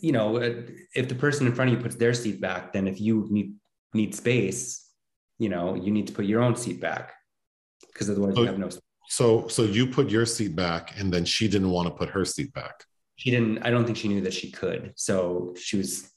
[0.00, 3.00] you know, if the person in front of you puts their seat back, then if
[3.00, 3.54] you need
[3.92, 4.88] need space,
[5.38, 7.12] you know, you need to put your own seat back
[7.92, 8.68] because otherwise so, you have no.
[8.68, 8.82] Space.
[9.08, 12.24] So, so you put your seat back, and then she didn't want to put her
[12.24, 12.84] seat back.
[13.16, 13.58] She didn't.
[13.62, 14.92] I don't think she knew that she could.
[14.96, 16.10] So she was.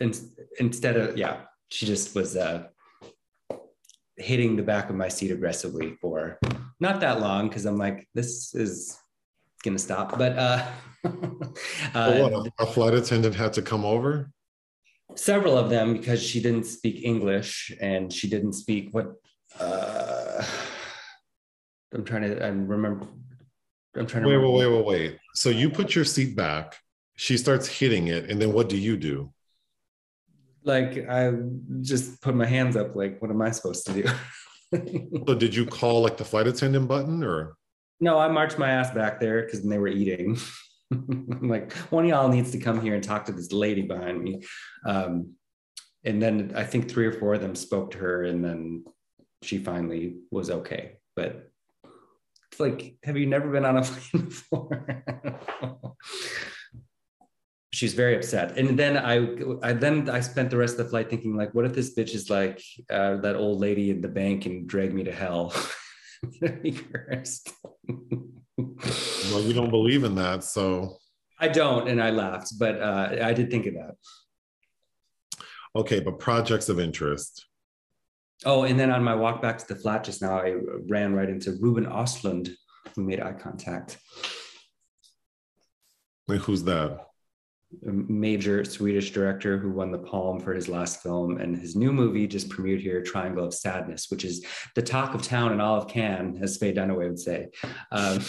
[0.00, 0.12] In,
[0.60, 2.68] instead of yeah, she just was uh,
[4.16, 6.38] hitting the back of my seat aggressively for
[6.80, 8.98] not that long because I'm like, this is
[9.64, 10.18] gonna stop.
[10.18, 10.66] But uh,
[11.94, 14.30] uh what, a flight attendant had to come over.
[15.14, 19.12] Several of them because she didn't speak English and she didn't speak what.
[19.58, 20.44] Uh,
[21.92, 22.44] I'm trying to.
[22.44, 23.06] I remember.
[23.96, 24.28] I'm trying to.
[24.28, 25.18] Wait, wait, wait, wait, wait.
[25.34, 26.76] So you put your seat back.
[27.16, 29.32] She starts hitting it, and then what do you do?
[30.68, 31.32] like I
[31.80, 34.04] just put my hands up, like, what am I supposed to do?
[34.72, 37.54] so did you call like the flight attendant button or?
[38.00, 40.38] No, I marched my ass back there because they were eating.
[40.92, 44.22] I'm like, one of y'all needs to come here and talk to this lady behind
[44.22, 44.42] me.
[44.86, 45.34] Um,
[46.04, 48.84] and then I think three or four of them spoke to her, and then
[49.42, 50.98] she finally was okay.
[51.16, 51.50] But
[52.50, 55.04] it's like, have you never been on a plane before?
[57.72, 58.56] she's very upset.
[58.56, 59.28] And then I,
[59.62, 62.14] I then i spent the rest of the flight thinking like what if this bitch
[62.14, 65.54] is like uh, that old lady in the bank and drag me to hell?
[69.30, 70.96] Well you don't believe in that so.
[71.38, 73.94] I don't and i laughed but uh, i did think of that.
[75.76, 77.46] Okay but projects of interest.
[78.44, 80.56] Oh and then on my walk back to the flat just now i
[80.88, 82.50] ran right into ruben ostlund
[82.96, 83.98] who made eye contact.
[86.26, 87.07] Wait, who's that
[87.82, 92.26] major Swedish director who won the Palm for his last film, and his new movie
[92.26, 95.88] just premiered here, Triangle of Sadness, which is the talk of town in all of
[95.88, 97.48] Cannes, as Faye Dunaway would say.
[97.92, 98.20] Um,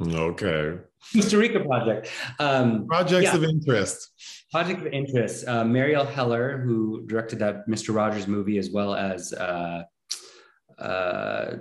[0.00, 0.78] okay.
[1.14, 2.10] Costa Rica project.
[2.38, 3.36] Um, Projects yeah.
[3.36, 4.10] of interest.
[4.50, 5.46] Project of interest.
[5.46, 7.94] Uh, Marielle Heller, who directed that Mr.
[7.94, 9.84] Rogers movie, as well as uh,
[10.78, 11.56] uh,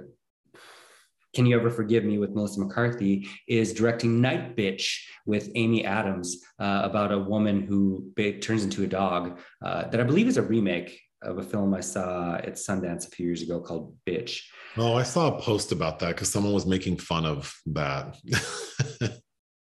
[1.34, 6.38] can You Ever Forgive Me with Melissa McCarthy is directing Night Bitch with Amy Adams
[6.60, 8.12] uh, about a woman who
[8.42, 11.82] turns into a dog uh, that I believe is a remake of a film I
[11.82, 14.42] saw at Sundance a few years ago called Bitch.
[14.78, 18.16] Oh, I saw a post about that because someone was making fun of that.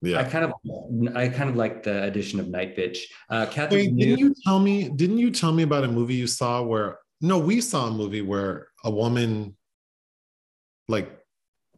[0.02, 0.52] yeah, I kind of,
[1.16, 2.98] I kind of like the addition of Night Bitch.
[3.28, 4.88] Uh, Catherine, Wait, didn't you tell me?
[4.88, 6.98] Didn't you tell me about a movie you saw where?
[7.20, 9.56] No, we saw a movie where a woman,
[10.88, 11.21] like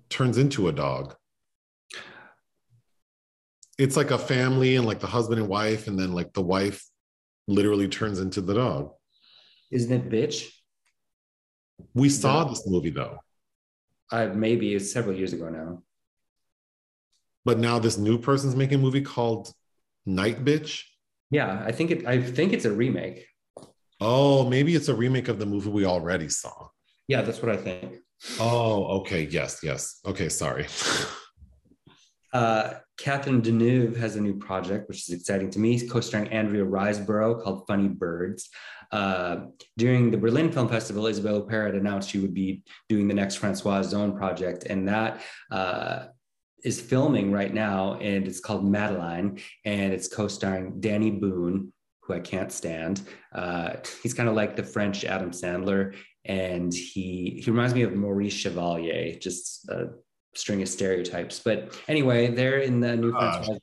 [0.09, 1.15] turns into a dog.
[3.79, 6.85] It's like a family and like the husband and wife, and then like the wife
[7.49, 8.93] literally turns into the dog.
[9.71, 10.49] Isn't it bitch?
[11.93, 13.19] We saw this movie though.
[14.13, 15.83] Uh, maybe it's several years ago now.
[17.45, 19.53] But now this new person's making a movie called
[20.07, 20.83] Night Bitch.
[21.31, 22.07] Yeah, I think it.
[22.07, 23.27] I think it's a remake.
[24.01, 26.69] Oh, maybe it's a remake of the movie we already saw.
[27.09, 28.04] Yeah, that's what I think.
[28.41, 29.25] Oh, okay.
[29.31, 30.01] Yes, yes.
[30.07, 30.67] Okay, sorry.
[32.35, 37.41] Uh, Catherine Deneuve has a new project, which is exciting to me, co-starring Andrea Riseborough
[37.41, 38.51] called Funny Birds.
[38.91, 39.47] Uh,
[39.77, 43.95] during the Berlin Film Festival, Isabelle Huppert announced she would be doing the next Francoise
[43.95, 45.23] Ozon project, and that
[45.53, 46.07] uh,
[46.65, 51.73] is filming right now, and it's called Madeline, and it's co-starring Dany Boon,
[52.03, 53.03] who I can't stand.
[53.33, 57.95] Uh, he's kind of like the French Adam Sandler, and he he reminds me of
[57.95, 59.91] Maurice Chevalier, just a
[60.35, 61.39] string of stereotypes.
[61.39, 63.61] But anyway, they're in the new Francoise.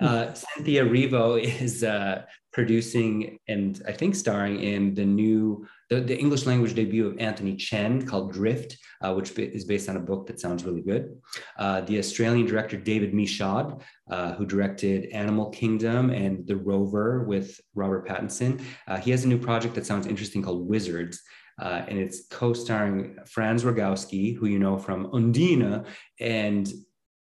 [0.00, 6.18] Uh, Cynthia Erivo is uh, producing and I think starring in the new the, the
[6.18, 10.26] English language debut of Anthony Chen called Drift, uh, which is based on a book
[10.28, 11.20] that sounds really good.
[11.58, 17.60] Uh, the Australian director David Michôd, uh, who directed Animal Kingdom and The Rover with
[17.74, 21.22] Robert Pattinson, uh, he has a new project that sounds interesting called Wizards.
[21.60, 25.84] Uh, and it's co-starring Franz Rogowski, who you know from Undine,
[26.18, 26.72] and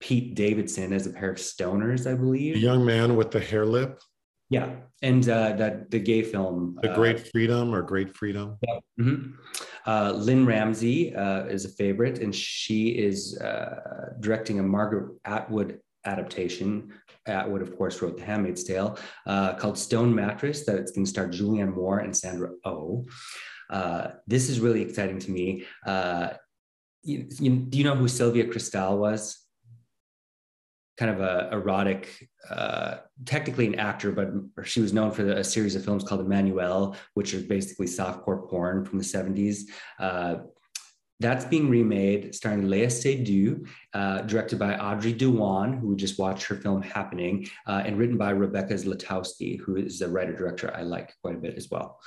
[0.01, 2.55] Pete Davidson as a pair of stoners, I believe.
[2.55, 4.01] The young man with the hair lip.
[4.49, 8.57] Yeah, and uh, that the gay film, The Great uh, Freedom or Great Freedom.
[8.63, 8.79] Yeah.
[9.01, 9.33] Mm-hmm.
[9.87, 15.81] Uh, Lynne Ramsay uh, is a favorite, and she is uh, directing a Margaret Atwood
[16.05, 16.93] adaptation.
[17.27, 18.97] Atwood, of course, wrote The Handmaid's Tale,
[19.27, 20.65] uh, called Stone Mattress.
[20.65, 23.05] That it's going to star Julianne Moore and Sandra Oh.
[24.27, 25.65] This is really exciting to me.
[27.03, 29.47] You, you, do you know who Sylvia Kristel was?
[30.97, 35.45] kind of a erotic, uh, technically an actor, but she was known for the, a
[35.45, 39.63] series of films called Emmanuelle, which are basically softcore porn from the 70s.
[39.99, 40.37] Uh,
[41.21, 46.57] that's being remade, starring Léa Seydoux, uh, directed by Audrey Diwan, who just watched her
[46.57, 51.15] film Happening, uh, and written by Rebecca Zlotowski, who is a writer director I like
[51.23, 51.99] quite a bit as well.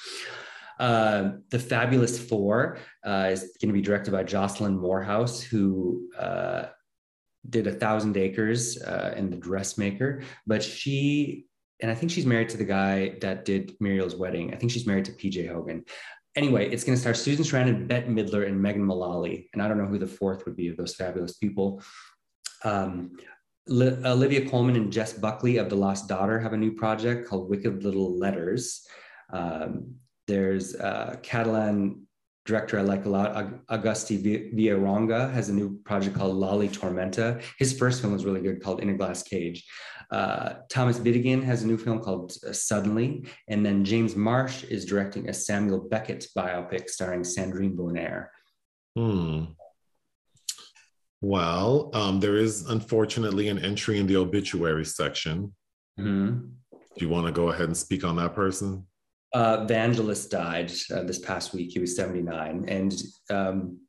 [0.80, 6.68] Uh, the Fabulous Four uh, is going to be directed by Jocelyn Moorhouse, who uh,
[7.50, 10.24] did a thousand acres uh, in the dressmaker.
[10.48, 11.46] But she
[11.82, 14.54] and i think she's married to the guy that did muriel's wedding.
[14.54, 15.86] I think she's married to pj hogan.
[16.36, 19.50] Anyway it's going to star susan sarandon bette midler and megan mullally.
[19.54, 21.82] And i don't know who the fourth would be of those fabulous people.
[22.64, 23.12] Um,
[23.70, 27.84] olivia Colman and jess buckley of the lost daughter have a new project called wicked
[27.84, 28.86] little letters.
[29.32, 29.96] Um,
[30.30, 32.08] there's uh, catalan
[32.46, 33.30] director I like a lot,
[33.68, 34.16] Agustí
[34.56, 37.42] Villaronga, has a new project called Loli Tormenta.
[37.58, 39.68] His first film was really good called In a Glass Cage.
[40.12, 43.26] Uh, Thomas Bidegain has a new film called uh, Suddenly.
[43.48, 48.32] And then James Marsh is directing a Samuel Beckett biopic starring Sandrine Bonnaire.
[48.96, 49.44] Hmm.
[51.22, 55.54] Well, um, there is unfortunately an entry in the obituary section.
[56.00, 56.48] Mm-hmm.
[56.72, 58.88] Do you want to go ahead and speak on that person?
[59.34, 61.72] Uh, Vangelis died uh, this past week.
[61.72, 63.80] He was 79, and um,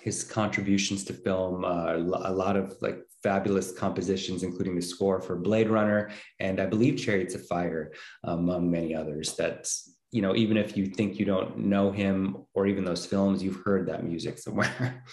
[0.00, 5.36] his contributions to film, uh, a lot of like fabulous compositions, including the score for
[5.36, 7.92] Blade Runner and I believe Chariots of Fire,
[8.24, 9.36] among many others.
[9.36, 9.70] That
[10.10, 13.62] you know, even if you think you don't know him or even those films, you've
[13.64, 15.04] heard that music somewhere.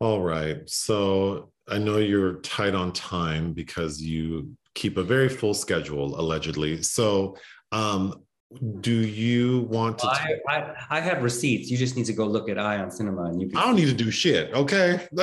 [0.00, 0.68] All right.
[0.68, 6.82] So I know you're tight on time because you keep a very full schedule allegedly.
[6.82, 7.36] So,
[7.72, 8.22] um,
[8.80, 10.06] do you want to?
[10.08, 11.70] I, I, I, have receipts.
[11.70, 13.48] You just need to go look at Ion Cinema, and you.
[13.48, 14.52] Can I don't need to do shit.
[14.52, 15.06] Okay.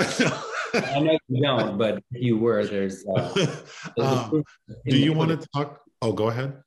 [0.73, 3.05] I know you don't, but if you were, there's.
[3.05, 3.33] Uh,
[3.97, 4.43] there's um,
[4.85, 5.81] do you want to talk?
[6.01, 6.61] Oh, go ahead.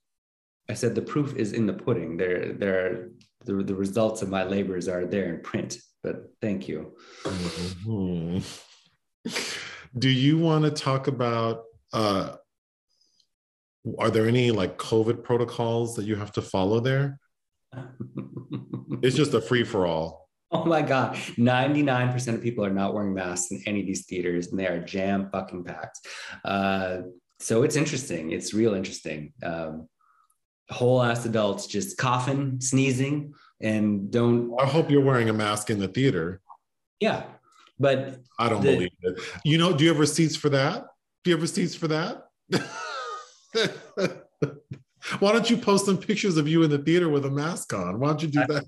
[0.69, 2.17] I said the proof is in the pudding.
[2.17, 3.11] There, there are
[3.45, 5.79] the, the results of my labors are there in print.
[6.03, 6.93] But thank you.
[7.25, 8.39] Mm-hmm.
[9.99, 12.37] Do you want to talk about uh,
[13.99, 17.19] are there any like COVID protocols that you have to follow there?
[19.03, 20.21] it's just a free for all.
[20.53, 21.15] Oh my God.
[21.15, 24.81] 99% of people are not wearing masks in any of these theaters and they are
[24.81, 26.01] jam fucking packed.
[26.45, 27.03] Uh,
[27.39, 28.33] so it's interesting.
[28.33, 29.33] It's real interesting.
[29.45, 29.89] Um,
[30.69, 34.61] whole ass adults just coughing, sneezing, and don't.
[34.61, 36.41] I hope you're wearing a mask in the theater.
[36.99, 37.23] Yeah.
[37.79, 38.73] But I don't the...
[38.73, 39.21] believe it.
[39.45, 40.85] You know, do you have receipts for that?
[41.23, 42.27] Do you have receipts for that?
[45.19, 47.99] Why don't you post some pictures of you in the theater with a mask on?
[47.99, 48.65] Why don't you do that?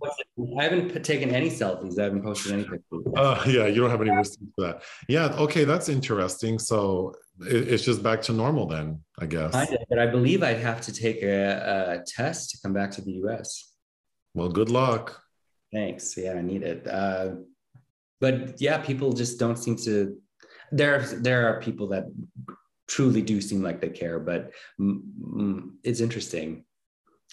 [0.58, 1.98] I haven't taken any selfies.
[1.98, 3.04] I haven't posted any pictures.
[3.14, 4.82] Uh, yeah, you don't have any receipts for that.
[5.08, 6.58] Yeah, okay, that's interesting.
[6.58, 9.54] So it, it's just back to normal then, I guess.
[9.54, 13.02] I but I believe I'd have to take a, a, test to come back to
[13.02, 13.70] the US.
[14.34, 15.20] Well, good luck.
[15.72, 16.16] Thanks.
[16.16, 16.86] Yeah, I need it.
[16.86, 17.36] Uh,
[18.20, 20.16] but yeah, people just don't seem to.
[20.70, 22.04] There, there are people that
[22.92, 26.64] truly do seem like they care, but mm, it's interesting.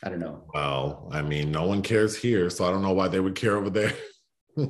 [0.01, 0.45] I don't know.
[0.53, 3.57] Well, I mean, no one cares here, so I don't know why they would care
[3.57, 3.93] over there.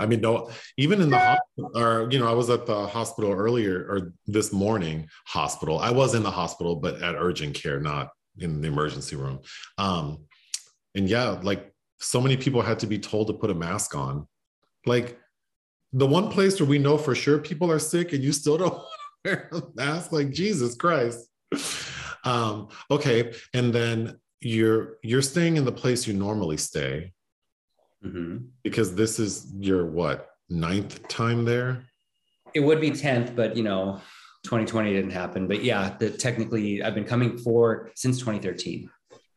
[0.00, 3.32] I mean, no, even in the hospital, or you know, I was at the hospital
[3.32, 5.08] earlier or this morning.
[5.26, 5.78] Hospital.
[5.78, 9.40] I was in the hospital, but at urgent care, not in the emergency room.
[9.76, 10.24] Um,
[10.94, 14.26] and yeah, like so many people had to be told to put a mask on.
[14.86, 15.18] Like
[15.92, 18.82] the one place where we know for sure people are sick, and you still don't
[19.24, 20.12] wear a mask.
[20.12, 21.28] Like Jesus Christ.
[22.24, 27.12] Um, okay, and then you're you're staying in the place you normally stay
[28.04, 28.38] mm-hmm.
[28.62, 31.84] because this is your what ninth time there
[32.54, 34.00] it would be 10th but you know
[34.44, 38.88] 2020 didn't happen but yeah the, technically i've been coming for since 2013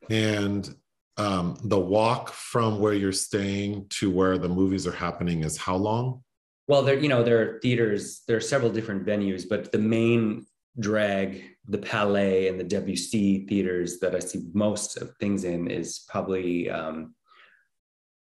[0.10, 0.76] and
[1.18, 5.76] um, the walk from where you're staying to where the movies are happening is how
[5.76, 6.24] long
[6.72, 10.46] well there you know there are theaters there are several different venues but the main
[10.80, 11.28] drag
[11.76, 13.12] the palais and the wc
[13.50, 17.14] theaters that i see most of things in is probably um,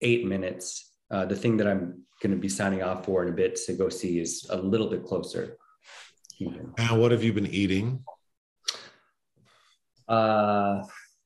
[0.05, 0.93] eight minutes.
[1.11, 3.73] Uh, the thing that I'm going to be signing off for in a bit to
[3.73, 5.57] go see is a little bit closer.
[6.41, 8.05] And what have you been eating?
[10.07, 10.83] Uh,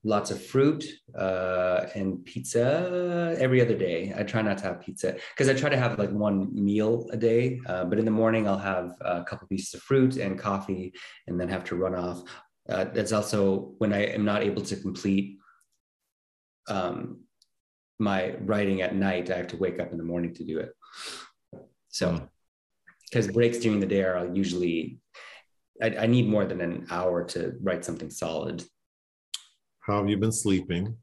[0.09, 0.84] lots of fruit
[1.18, 4.14] uh, and pizza every other day.
[4.16, 7.16] I try not to have pizza because I try to have like one meal a
[7.16, 7.61] day.
[7.66, 10.94] Uh, but in the morning, I'll have a couple pieces of fruit and coffee
[11.26, 12.22] and then have to run off.
[12.68, 15.38] Uh, that's also when I am not able to complete
[16.68, 17.20] um,
[17.98, 20.72] my writing at night, I have to wake up in the morning to do it.
[21.88, 22.28] So,
[23.04, 23.32] because hmm.
[23.32, 25.00] breaks during the day are usually,
[25.82, 28.62] I, I, need more than an hour to write something solid.
[29.89, 30.97] How have you been sleeping?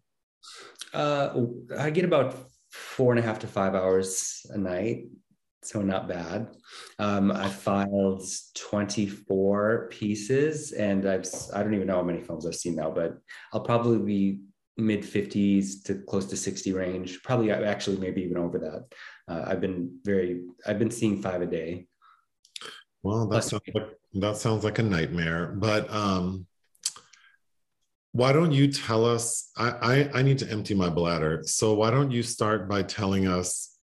[0.94, 1.46] Uh,
[1.78, 2.38] I get about
[2.70, 5.08] four and a half to five hours a night.
[5.64, 6.56] So not bad.
[7.00, 8.24] Um, I filed
[8.54, 13.18] 24 pieces and I've, I don't even know how many films I've seen now, but
[13.52, 14.42] I'll probably be
[14.78, 18.86] mid 50s to close to 60 range probably actually maybe even over that
[19.34, 21.88] uh, i've been very i've been seeing five a day
[23.02, 26.46] well that sounds like that sounds like a nightmare but um
[28.16, 31.92] why don't you tell us I, I i need to empty my bladder so why
[31.92, 33.78] don't you start by telling us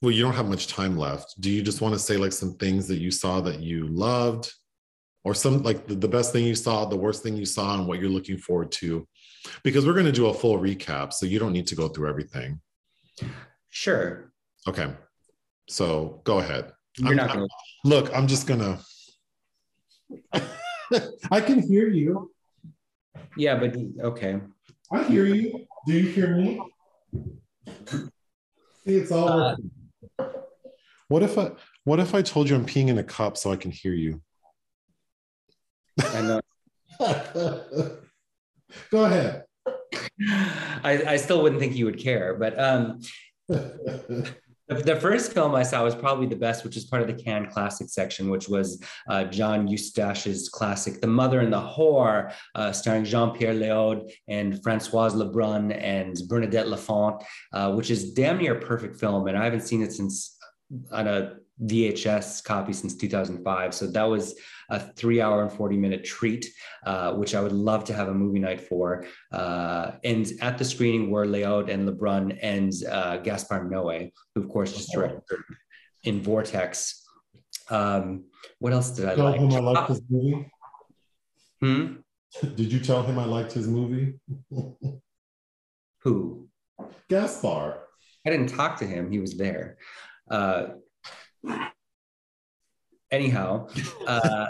[0.00, 2.54] well you don't have much time left do you just want to say like some
[2.54, 4.52] things that you saw that you loved
[5.24, 7.86] or some like the, the best thing you saw the worst thing you saw and
[7.86, 9.06] what you're looking forward to
[9.62, 11.12] because we're going to do a full recap.
[11.12, 12.60] So you don't need to go through everything.
[13.70, 14.32] Sure.
[14.66, 14.92] Okay.
[15.68, 16.72] So go ahead.
[16.98, 17.54] You're I'm, not going to
[17.84, 18.14] look.
[18.14, 18.60] I'm just going
[20.32, 20.42] to.
[21.30, 22.30] I can hear you.
[23.36, 24.40] Yeah, but okay.
[24.92, 25.66] I hear you.
[25.86, 26.60] Do you hear me?
[28.84, 29.28] See, it's all.
[29.28, 29.56] Uh,
[31.08, 31.52] what if I?
[31.84, 34.20] What if I told you I'm peeing in a cup so I can hear you?
[36.00, 36.40] I know.
[38.90, 39.44] Go ahead.
[40.84, 43.00] I, I still wouldn't think you would care, but um,
[44.68, 47.48] the, first film I saw was probably the best, which is part of the Cannes
[47.52, 53.04] Classic section, which was uh, John Eustache's classic, The Mother and the Whore, uh, starring
[53.04, 59.26] Jean-Pierre Léaud and Françoise Lebrun and Bernadette Lafont, uh, which is damn near perfect film.
[59.26, 60.36] And I haven't seen it since
[60.92, 63.74] on a VHS copy since 2005.
[63.74, 64.34] So that was
[64.70, 66.46] a three hour and 40 minute treat,
[66.84, 69.04] uh, which I would love to have a movie night for.
[69.32, 74.48] Uh, and at the screening were Léaud and Lebrun and uh, Gaspar Noé, who of
[74.48, 75.38] course just directed
[76.04, 77.04] in Vortex.
[77.70, 78.24] Um,
[78.58, 79.40] what else did I tell like?
[79.40, 80.50] him I liked his movie?
[81.60, 81.94] Hmm?
[82.42, 84.14] Did you tell him I liked his movie?
[86.02, 86.48] Who?
[87.08, 87.80] Gaspar.
[88.26, 89.10] I didn't talk to him.
[89.10, 89.78] He was there.
[90.30, 90.66] Uh,
[93.10, 93.68] anyhow,
[94.06, 94.46] uh,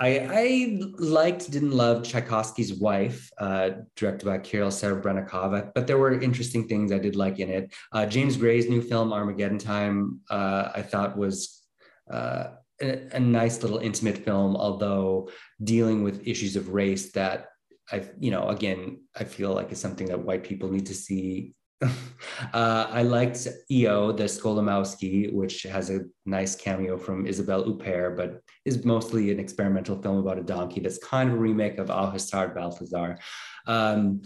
[0.00, 6.20] I, I liked, didn't love Tchaikovsky's wife, uh, directed by Kirill Serebrennikov, but there were
[6.20, 7.74] interesting things I did like in it.
[7.92, 11.62] Uh, James Gray's new film, Armageddon Time, uh, I thought was
[12.12, 12.50] uh,
[12.80, 15.30] a, a, nice little intimate film, although
[15.62, 17.48] dealing with issues of race that
[17.90, 21.54] I, you know, again, I feel like is something that white people need to see
[22.52, 28.42] uh, I liked EO, the Skolimowski, which has a nice cameo from Isabelle Huppert, but
[28.64, 32.10] is mostly an experimental film about a donkey that's kind of a remake of Au
[32.10, 33.18] Hasard Balthazar.
[33.66, 34.22] Um,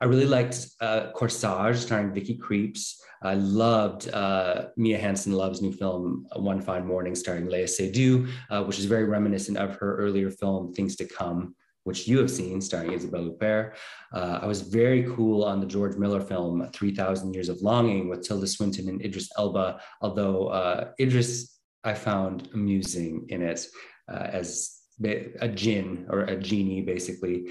[0.00, 2.94] I really liked uh, Corsage, starring Vicky Krieps.
[3.22, 8.64] I loved uh, Mia Hansen Love's new film, One Fine Morning, starring Léa Seydoux, uh,
[8.64, 11.54] which is very reminiscent of her earlier film, Things to Come,
[11.86, 13.74] which you have seen, starring Isabelle Huppert.
[14.12, 18.26] Uh, I was very cool on the George Miller film, 3,000 Years of Longing, with
[18.26, 23.64] Tilda Swinton and Idris Elba, although uh, Idris I found amusing in it
[24.12, 27.50] uh, as a jinn or a genie, basically.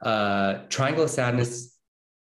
[0.00, 1.78] Uh, Triangle of Sadness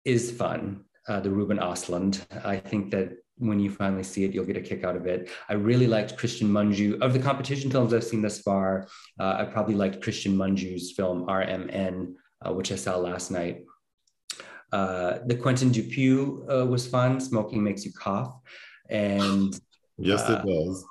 [0.03, 2.25] is fun, uh, the Ruben Östlund.
[2.43, 5.29] I think that when you finally see it, you'll get a kick out of it.
[5.49, 6.99] I really liked Cristian Mungiu.
[7.01, 8.87] Of the competition films I've seen thus far,
[9.19, 12.13] uh, I probably liked Cristian Mungiu's film RMN,
[12.45, 13.63] uh, which I saw last night.
[14.71, 17.19] Uh, the Quentin Dupieux uh, was fun.
[17.19, 18.39] Smoking makes you cough,
[18.89, 19.57] and
[19.97, 20.85] yes, it uh, does.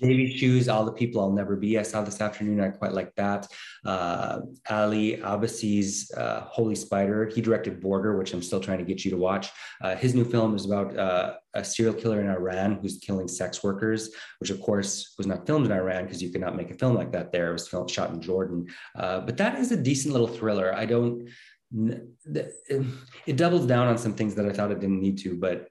[0.00, 1.78] Baby Shoes, All the People I'll Never Be.
[1.78, 2.60] I saw this afternoon.
[2.60, 3.48] I quite like that.
[3.84, 7.26] Uh, Ali Abbasi's uh, Holy Spider.
[7.26, 9.50] He directed Border, which I'm still trying to get you to watch.
[9.80, 13.62] Uh, his new film is about uh, a serial killer in Iran who's killing sex
[13.62, 16.74] workers, which of course was not filmed in Iran because you could not make a
[16.74, 17.50] film like that there.
[17.50, 18.66] It was filmed, shot in Jordan.
[18.94, 20.74] Uh, but that is a decent little thriller.
[20.74, 21.28] I don't.
[21.74, 25.68] It doubles down on some things that I thought it didn't need to, but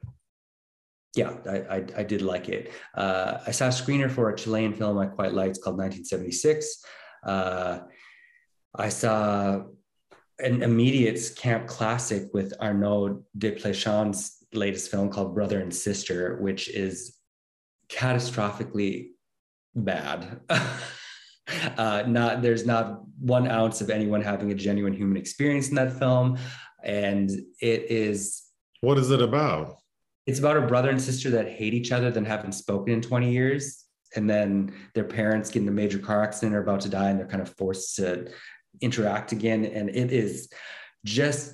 [1.15, 2.71] yeah, I, I, I, did like it.
[2.93, 6.83] Uh, I saw a screener for a Chilean film I quite liked called 1976.
[7.23, 7.79] Uh,
[8.75, 9.63] I saw
[10.39, 17.17] an immediate camp classic with Arnaud Desplechin's latest film called Brother and Sister, which is
[17.89, 19.11] catastrophically
[19.73, 20.41] bad.
[21.77, 25.97] uh, not there's not one ounce of anyone having a genuine human experience in that
[25.97, 26.37] film,
[26.83, 27.29] and
[27.61, 28.43] it is.
[28.81, 29.77] What is it about?
[30.25, 33.31] It's about a brother and sister that hate each other then haven't spoken in 20
[33.31, 33.83] years.
[34.15, 37.19] And then their parents get in a major car accident are about to die and
[37.19, 38.31] they're kind of forced to
[38.81, 39.65] interact again.
[39.65, 40.49] And it is
[41.03, 41.53] just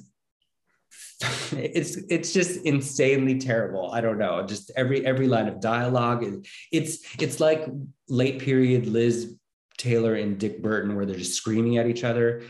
[1.52, 3.92] it's it's just insanely terrible.
[3.92, 4.44] I don't know.
[4.46, 6.26] Just every every line of dialogue.
[6.72, 7.68] It's it's like
[8.08, 9.36] late period liz
[9.78, 12.44] taylor and dick burton where they're just screaming at each other.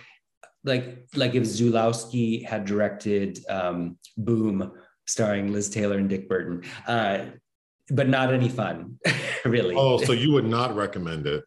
[0.63, 4.71] Like like if zulawski had directed um, boom
[5.11, 6.63] starring Liz Taylor and Dick Burton.
[6.87, 7.25] Uh,
[7.89, 8.97] but not any fun,
[9.45, 9.75] really.
[9.75, 11.43] Oh, so you would not recommend it?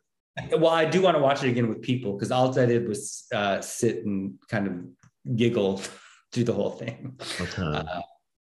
[0.59, 3.25] well, I do want to watch it again with people because all I did was
[3.33, 5.81] uh, sit and kind of giggle
[6.33, 7.19] through the whole thing.
[7.41, 7.63] Okay.
[7.63, 8.03] Uh,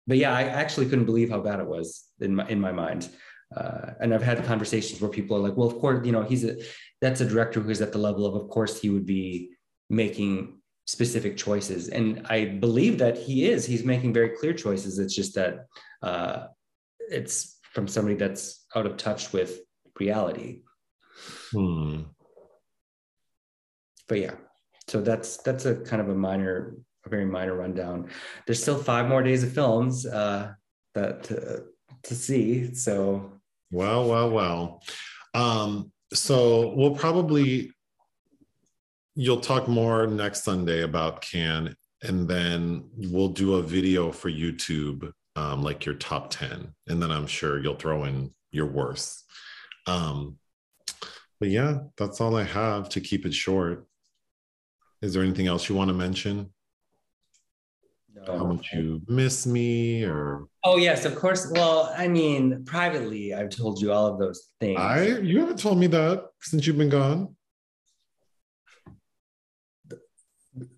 [0.05, 3.09] but yeah, I actually couldn't believe how bad it was in my in my mind.
[3.55, 6.43] Uh, and I've had conversations where people are like, "Well, of course, you know, he's
[6.43, 6.57] a
[7.01, 9.51] that's a director who's at the level of, of course, he would be
[9.89, 11.89] making specific choices.
[11.89, 13.65] And I believe that he is.
[13.65, 14.97] He's making very clear choices.
[14.97, 15.65] It's just that
[16.01, 16.47] uh,
[16.99, 19.59] it's from somebody that's out of touch with
[19.99, 20.61] reality.
[21.51, 22.03] Hmm.
[24.07, 24.35] But yeah,
[24.87, 26.75] so that's that's a kind of a minor,
[27.05, 28.09] a very minor rundown.
[28.45, 30.53] There's still five more days of films uh,
[30.95, 31.65] that to,
[32.03, 32.73] to see.
[32.73, 33.33] So
[33.71, 34.81] well, well, well.
[35.33, 37.73] Um, so we'll probably
[39.17, 45.11] you'll talk more next Sunday about Cannes, and then we'll do a video for YouTube,
[45.35, 46.71] um, like your top 10.
[46.87, 49.25] And then I'm sure you'll throw in your worst.
[49.87, 50.37] Um,
[51.39, 53.87] but yeah, that's all I have to keep it short.
[55.01, 56.53] Is there anything else you want to mention?
[58.13, 58.37] No.
[58.37, 61.49] How much you miss me or Oh yes, of course.
[61.51, 64.79] Well, I mean, privately, I've told you all of those things.
[64.79, 67.36] I you haven't told me that since you've been gone.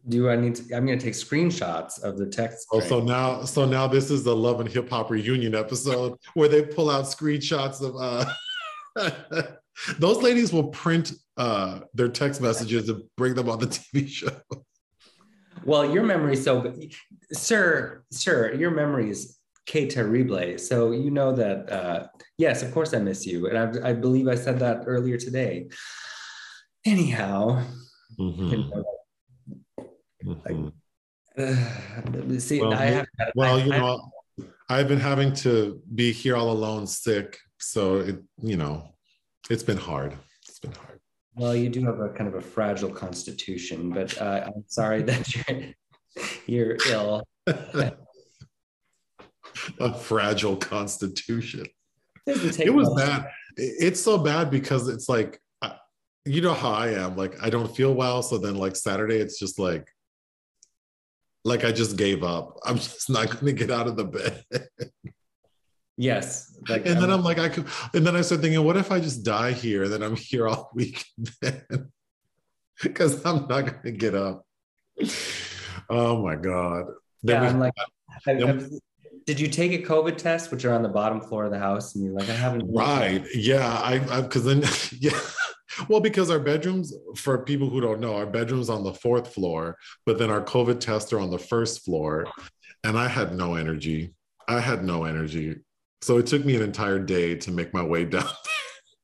[0.08, 0.76] Do I need to?
[0.76, 2.68] I'm going to take screenshots of the text.
[2.72, 6.48] Oh, so now, so now this is the Love and Hip Hop reunion episode where
[6.48, 7.96] they pull out screenshots of.
[7.98, 8.26] uh
[9.98, 14.32] Those ladies will print uh their text messages and bring them on the TV show.
[15.64, 16.94] Well, your memory so good,
[17.32, 18.54] sir, sir.
[18.54, 20.58] Your memory is que terrible.
[20.58, 21.72] So you know that.
[21.72, 22.08] uh
[22.38, 25.70] Yes, of course I miss you, and I, I believe I said that earlier today.
[26.86, 27.64] Anyhow.
[28.18, 28.82] Mm-hmm.
[30.30, 30.70] Mm-hmm.
[31.38, 34.12] Uh, see, well, I have, well I, you know,
[34.70, 37.38] I've been having to be here all alone, sick.
[37.58, 38.94] So it, you know,
[39.50, 40.14] it's been hard.
[40.48, 41.00] It's been hard.
[41.36, 45.34] Well, you do have a kind of a fragile constitution, but uh, I'm sorry that
[45.34, 45.74] you're
[46.46, 47.28] you're ill.
[49.80, 51.66] a fragile constitution.
[52.26, 53.30] It was bad.
[53.58, 55.42] It's so bad because it's like,
[56.26, 57.16] you know how I am.
[57.16, 59.90] Like I don't feel well, so then like Saturday, it's just like
[61.50, 62.58] like I just gave up.
[62.64, 64.46] I'm just not going to get out of the bed.
[65.98, 66.56] yes.
[66.70, 69.00] Like, and then I'm like, I could, and then I started thinking, what if I
[69.02, 69.90] just die here?
[69.90, 71.04] Then I'm here all week
[72.82, 74.46] because I'm not going to get up.
[75.90, 76.86] Oh my God.
[77.24, 77.74] yeah, I'm like,
[78.28, 78.60] I, I,
[79.26, 81.96] did you take a COVID test, which are on the bottom floor of the house?
[81.96, 82.72] And you're like, I haven't.
[82.72, 83.24] Right.
[83.34, 83.82] Yeah.
[83.84, 84.64] I, because then,
[85.00, 85.20] yeah.
[85.88, 89.78] Well, because our bedrooms, for people who don't know, our bedrooms on the fourth floor,
[90.06, 92.28] but then our COVID tests are on the first floor.
[92.84, 94.14] And I had no energy.
[94.48, 95.58] I had no energy.
[96.02, 98.28] So it took me an entire day to make my way down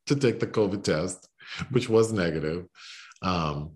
[0.08, 1.28] to take the COVID test,
[1.72, 2.66] which was negative.
[3.22, 3.72] Um,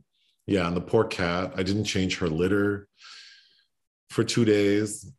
[0.46, 2.88] yeah, and the poor cat, I didn't change her litter
[4.10, 5.12] for two days.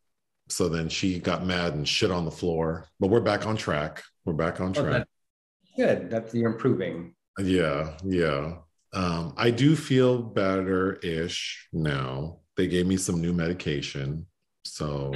[0.51, 2.87] So then she got mad and shit on the floor.
[2.99, 4.03] But we're back on track.
[4.25, 5.07] We're back on oh, track.
[5.77, 6.11] good.
[6.11, 7.15] That's you're improving.
[7.39, 8.57] Yeah, yeah.
[8.93, 12.41] Um, I do feel better ish now.
[12.57, 14.27] They gave me some new medication.
[14.65, 15.13] So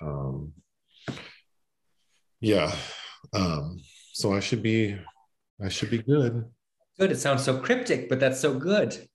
[0.00, 0.52] um
[2.40, 2.74] yeah.
[3.32, 3.80] Um,
[4.12, 4.98] so I should be
[5.62, 6.44] I should be good.
[6.98, 7.12] Good.
[7.12, 9.08] It sounds so cryptic, but that's so good.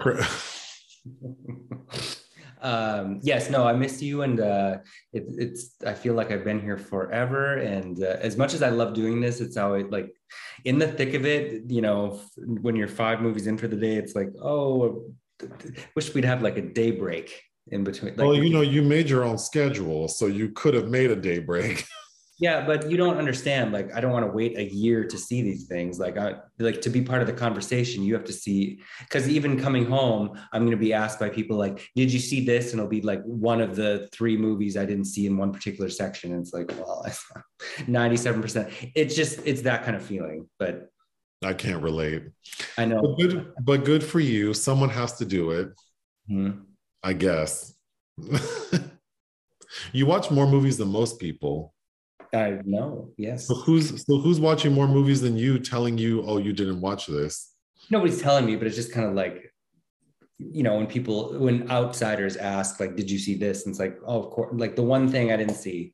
[2.64, 4.78] um, yes, no, I miss you, and uh,
[5.12, 5.74] it, it's.
[5.86, 9.20] I feel like I've been here forever, and uh, as much as I love doing
[9.20, 10.16] this, it's always like
[10.64, 11.70] in the thick of it.
[11.70, 15.12] You know, when you're five movies in for the day, it's like, oh,
[15.94, 17.38] wish we'd have like a day break
[17.70, 18.16] in between.
[18.16, 21.16] Like, well, you know, you made your own schedule, so you could have made a
[21.16, 21.84] day break.
[22.38, 25.42] yeah but you don't understand like i don't want to wait a year to see
[25.42, 28.80] these things like i like to be part of the conversation you have to see
[29.00, 32.44] because even coming home i'm going to be asked by people like did you see
[32.44, 32.72] this?
[32.72, 35.88] And it'll be like one of the three movies i didn't see in one particular
[35.88, 37.04] section and it's like well
[37.78, 40.88] 97% it's just it's that kind of feeling but
[41.44, 42.22] i can't relate.
[42.78, 43.02] I know.
[43.02, 45.68] But good, but good for you someone has to do it.
[46.30, 46.60] Mm-hmm.
[47.02, 47.74] i guess.
[49.92, 51.73] You watch more movies than most people
[52.34, 53.10] I know.
[53.16, 53.46] Yes.
[53.46, 57.06] So who's so who's watching more movies than you, telling you, "Oh, you didn't watch
[57.06, 57.54] this"?
[57.90, 59.52] Nobody's telling me, but it's just kind of like,
[60.38, 63.98] you know, when people, when outsiders ask, like, "Did you see this?" and it's like,
[64.06, 65.92] "Oh, of course." Like the one thing I didn't see.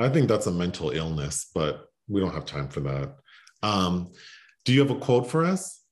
[0.00, 3.14] I think that's a mental illness, but we don't have time for that.
[3.62, 4.12] Um,
[4.64, 5.82] do you have a quote for us?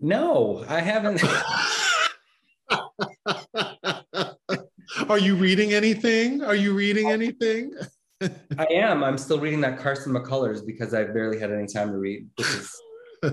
[0.00, 1.22] No, I haven't.
[5.08, 6.42] Are you reading anything?
[6.42, 7.72] Are you reading anything?
[8.58, 9.04] I am.
[9.04, 12.28] I'm still reading that Carson McCullers because I've barely had any time to read.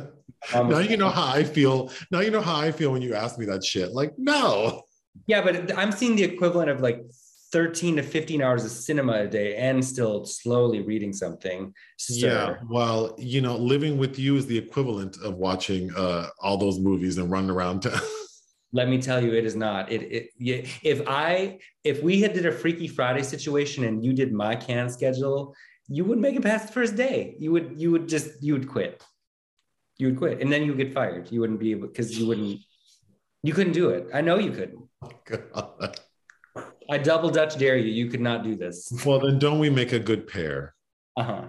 [0.53, 1.91] now you know how I feel.
[2.11, 3.91] Now you know how I feel when you ask me that shit.
[3.91, 4.83] Like, no.
[5.27, 7.03] Yeah, but I'm seeing the equivalent of like
[7.51, 11.73] 13 to 15 hours of cinema a day and still slowly reading something.
[11.97, 12.25] So.
[12.27, 12.55] Yeah.
[12.69, 17.17] Well, you know, living with you is the equivalent of watching uh, all those movies
[17.17, 17.99] and running around town.
[18.73, 19.91] let me tell you it is not.
[19.91, 20.01] It,
[20.39, 24.55] it if i if we had did a freaky friday situation and you did my
[24.55, 25.55] Cannes schedule
[25.91, 27.35] you wouldn't make it past the first day.
[27.37, 29.03] You would you would just you would quit.
[29.97, 30.41] You would quit.
[30.41, 31.29] And then you would get fired.
[31.31, 32.59] You wouldn't be able because you wouldn't
[33.43, 34.07] you couldn't do it.
[34.13, 34.87] I know you couldn't.
[35.25, 35.99] God.
[36.89, 37.91] i double dutch dare you.
[37.91, 38.91] You could not do this.
[39.05, 40.75] Well then don't we make a good pair?
[41.17, 41.43] Uh-huh.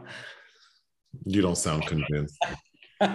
[1.25, 2.39] You don't sound convinced.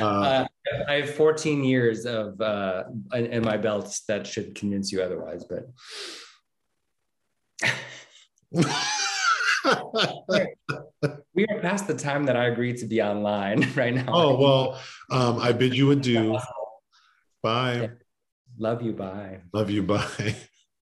[0.00, 0.46] Uh,
[0.88, 5.68] I have 14 years of uh, in, my belts that should convince you otherwise, but.
[11.34, 14.06] we are past the time that I agreed to be online right now.
[14.08, 16.38] Oh well, um, I bid you adieu.
[17.42, 17.90] Bye.
[18.58, 18.92] Love you.
[18.92, 19.40] Bye.
[19.52, 19.82] Love you.
[19.82, 20.36] Bye.